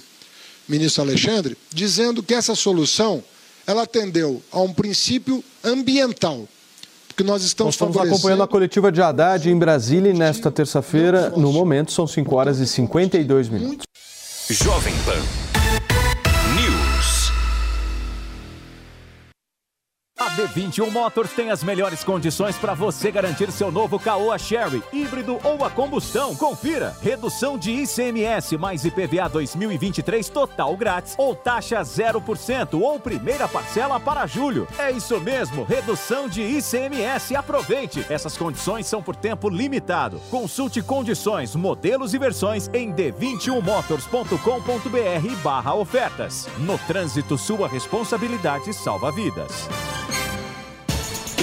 [0.68, 3.24] ministro Alexandre, dizendo que essa solução
[3.66, 6.48] ela atendeu a um princípio ambiental,
[7.22, 11.30] porque nós estamos, nós estamos acompanhando a coletiva de Haddad em Brasília e nesta terça-feira,
[11.32, 13.86] no momento, são 5 horas e 52 minutos.
[14.50, 15.61] Jovem Pan
[20.32, 25.38] A D21 Motors tem as melhores condições para você garantir seu novo Caoa Sherry, híbrido
[25.44, 26.34] ou a combustão.
[26.36, 34.00] Confira: redução de ICMS mais IPVA 2023 total grátis ou taxa 0% ou primeira parcela
[34.00, 34.66] para julho.
[34.78, 37.36] É isso mesmo, redução de ICMS.
[37.36, 38.06] Aproveite!
[38.10, 40.22] Essas condições são por tempo limitado.
[40.30, 46.48] Consulte condições, modelos e versões em d21motors.com.br/barra ofertas.
[46.60, 49.68] No trânsito, sua responsabilidade salva vidas.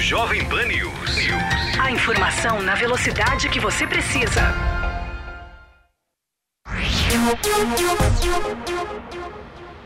[0.00, 1.28] Jovem Pan News.
[1.80, 4.42] A informação na velocidade que você precisa.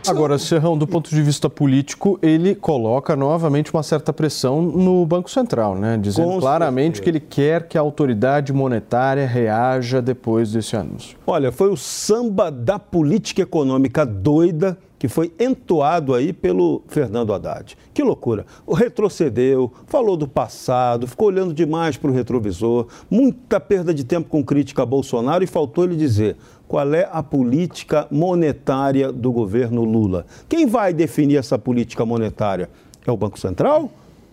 [0.09, 5.31] Agora, Serrão, do ponto de vista político, ele coloca novamente uma certa pressão no Banco
[5.31, 5.97] Central, né?
[5.97, 7.03] Dizendo Com claramente certeza.
[7.03, 11.17] que ele quer que a autoridade monetária reaja depois desse anúncio.
[11.25, 17.75] Olha, foi o samba da política econômica doida que foi entoado aí pelo Fernando Haddad.
[17.95, 18.45] Que loucura.
[18.71, 24.45] Retrocedeu, falou do passado, ficou olhando demais para o retrovisor, muita perda de tempo com
[24.45, 26.37] crítica a Bolsonaro e faltou ele dizer
[26.69, 30.27] qual é a política monetária do governo Lula.
[30.47, 32.69] Quem vai definir essa política monetária?
[33.07, 33.91] É o Banco Central?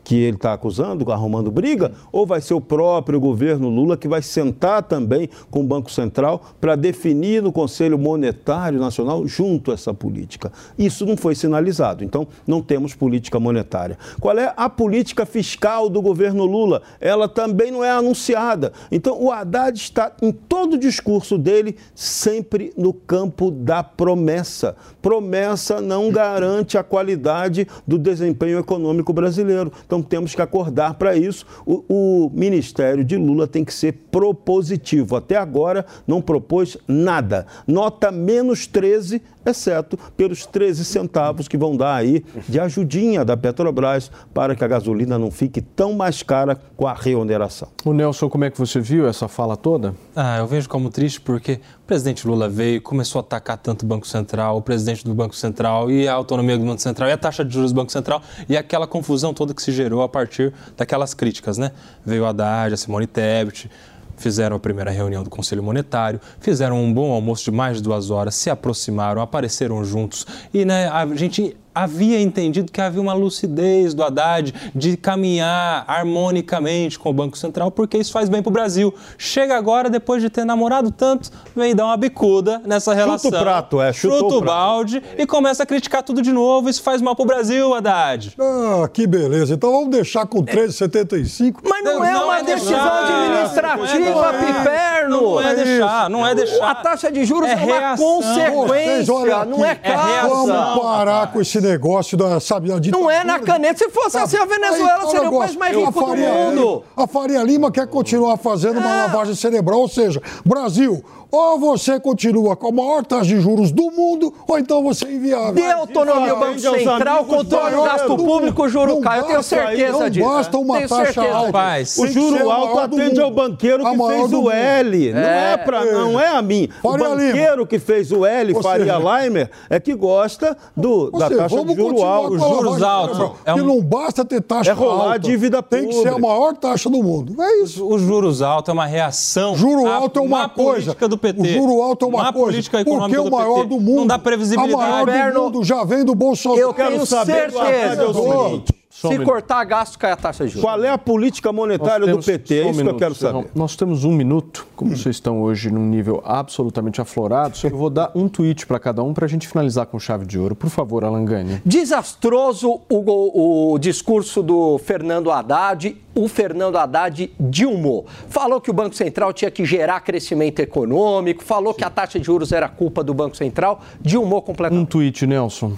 [0.08, 4.22] Que ele está acusando, arrumando briga, ou vai ser o próprio governo Lula que vai
[4.22, 10.50] sentar também com o Banco Central para definir no Conselho Monetário Nacional junto essa política?
[10.80, 13.98] Isso não foi sinalizado, então não temos política monetária.
[14.22, 16.84] Qual é a política fiscal do governo Lula?
[17.02, 18.72] Ela também não é anunciada.
[18.90, 24.78] Então o Haddad está em todo o discurso dele sempre no campo da promessa.
[25.02, 29.70] Promessa não garante a qualidade do desempenho econômico brasileiro.
[29.86, 31.46] Então temos que acordar para isso.
[31.66, 35.16] O, o Ministério de Lula tem que ser propositivo.
[35.16, 37.46] Até agora não propôs nada.
[37.66, 44.12] Nota menos 13, exceto pelos 13 centavos que vão dar aí de ajudinha da Petrobras
[44.34, 47.70] para que a gasolina não fique tão mais cara com a reoneração.
[47.86, 49.94] O Nelson, como é que você viu essa fala toda?
[50.16, 53.86] Ah, eu vejo como triste porque o presidente Lula veio, começou a atacar tanto o
[53.86, 57.18] Banco Central, o presidente do Banco Central e a autonomia do Banco Central e a
[57.18, 60.54] taxa de juros do Banco Central e aquela confusão toda que se gerou a partir
[60.76, 61.72] daquelas críticas, né?
[62.06, 63.70] Veio a Haddad, a Simone Tebet,
[64.18, 68.10] fizeram a primeira reunião do Conselho Monetário, fizeram um bom almoço de mais de duas
[68.10, 70.26] horas, se aproximaram, apareceram juntos.
[70.54, 76.98] E né, a gente havia entendido que havia uma lucidez do Haddad de caminhar harmonicamente
[76.98, 78.94] com o Banco Central, porque isso faz bem para o Brasil.
[79.18, 83.30] Chega agora, depois de ter namorado tanto, vem dar uma bicuda nessa relação.
[83.30, 84.46] o prato, é, Chuta o o prato.
[84.46, 86.70] balde e começa a criticar tudo de novo.
[86.70, 88.36] Isso faz mal para o Brasil, Haddad.
[88.40, 89.54] Ah, que beleza.
[89.54, 91.60] Então vamos deixar com 13,75.
[91.64, 93.04] Mas não, é Não uma é decisão deixar.
[93.04, 95.22] administrativa, Não é, Piperno.
[95.22, 96.70] Não é deixar, não é deixar.
[96.72, 98.22] A taxa de juros É é, uma reação.
[98.22, 100.54] Vocês, consequência, olha não é causa.
[100.54, 103.78] Vamos parar com esse negócio da, sabe, da Não é na caneta.
[103.80, 106.62] Se fosse assim, a Venezuela Aí, seria o negócio, país mais a rico do mundo.
[106.62, 112.00] Lima- A Faria Lima quer continuar fazendo uma lavagem cerebral, ou seja, Brasil, ou você
[112.00, 115.54] continua com a maior taxa de juros do mundo, ou então você é inviável.
[115.54, 119.20] Dê autonomia ao Banco Central, controle do do gasto público, o juro Não cai.
[119.20, 120.26] Eu tenho certeza não disso.
[120.30, 121.46] basta uma Tenho taxa certeza alta.
[121.48, 124.52] Rapaz, O que juro alto atende ao banqueiro A que maior fez o mundo.
[124.52, 125.14] L.
[125.14, 125.54] Não É.
[125.54, 126.70] é, pra, não é a mim.
[126.82, 131.24] O Faria banqueiro que fez o L, Faria Leimer, é que gosta do, da Ou
[131.30, 132.30] seja, taxa de vamos juro continuar alto.
[132.30, 135.14] com a juros altos é Que um- não basta ter taxa É rolar alta.
[135.16, 137.42] a dívida Tem que ser a maior taxa do mundo.
[137.42, 137.88] É isso.
[137.88, 139.56] Os juros altos é uma reação.
[139.56, 140.72] Juro alto é uma má coisa.
[140.96, 141.42] política do PT.
[141.42, 142.48] O juro alto é uma Má coisa.
[142.48, 143.68] política Porque econômica o do maior PT.
[143.68, 143.96] do mundo.
[143.98, 144.76] Não dá A previsibilidade.
[145.06, 146.60] maior do mundo já vem do Bolsonaro.
[146.62, 148.44] Eu Quero saber do Haddad é o certeza.
[148.44, 148.74] seguinte.
[149.00, 149.32] Só um Se minuto.
[149.32, 150.64] cortar gasto, cai a taxa de juros.
[150.68, 152.56] Qual é a política monetária temos- do PT?
[152.56, 153.42] É só um isso que eu minuto, quero Serrão.
[153.44, 153.52] saber.
[153.54, 158.12] Nós temos um minuto, como vocês estão hoje num nível absolutamente aflorado, eu vou dar
[158.16, 160.56] um tweet para cada um para a gente finalizar com chave de ouro.
[160.56, 161.62] Por favor, Alangani.
[161.64, 165.96] Desastroso o, o discurso do Fernando Haddad.
[166.16, 168.08] O Fernando Haddad dilmou.
[168.30, 172.26] Falou que o Banco Central tinha que gerar crescimento econômico, falou que a taxa de
[172.26, 174.82] juros era culpa do Banco Central, dilmou completamente.
[174.82, 175.74] Um tweet, Nelson.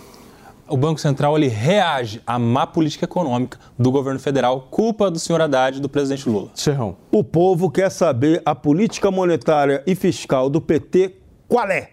[0.69, 5.41] O Banco Central ele reage à má política econômica do governo federal, culpa do senhor
[5.41, 6.49] Haddad e do presidente Lula.
[6.53, 6.95] Serrão.
[7.11, 11.15] O povo quer saber a política monetária e fiscal do PT
[11.49, 11.89] qual é?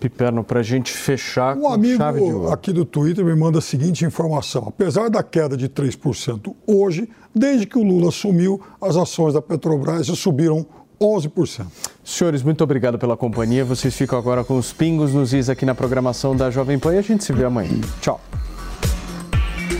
[0.00, 2.52] Piperno, para a gente fechar Um com chave de amigo ouro.
[2.52, 4.64] aqui do Twitter me manda a seguinte informação.
[4.66, 10.06] Apesar da queda de 3% hoje, desde que o Lula assumiu, as ações da Petrobras
[10.06, 10.66] já subiram
[11.00, 11.66] 11%.
[12.04, 13.64] Senhores, muito obrigado pela companhia.
[13.64, 16.98] Vocês ficam agora com os pingos nos is aqui na programação da Jovem Pan e
[16.98, 17.80] a gente se vê amanhã.
[18.00, 18.20] Tchau.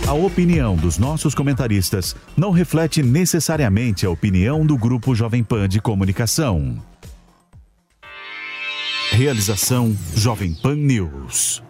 [0.06, 5.80] A opinião dos nossos comentaristas não reflete necessariamente a opinião do Grupo Jovem Pan de
[5.80, 6.82] Comunicação.
[9.10, 11.62] Realização Jovem Pan News.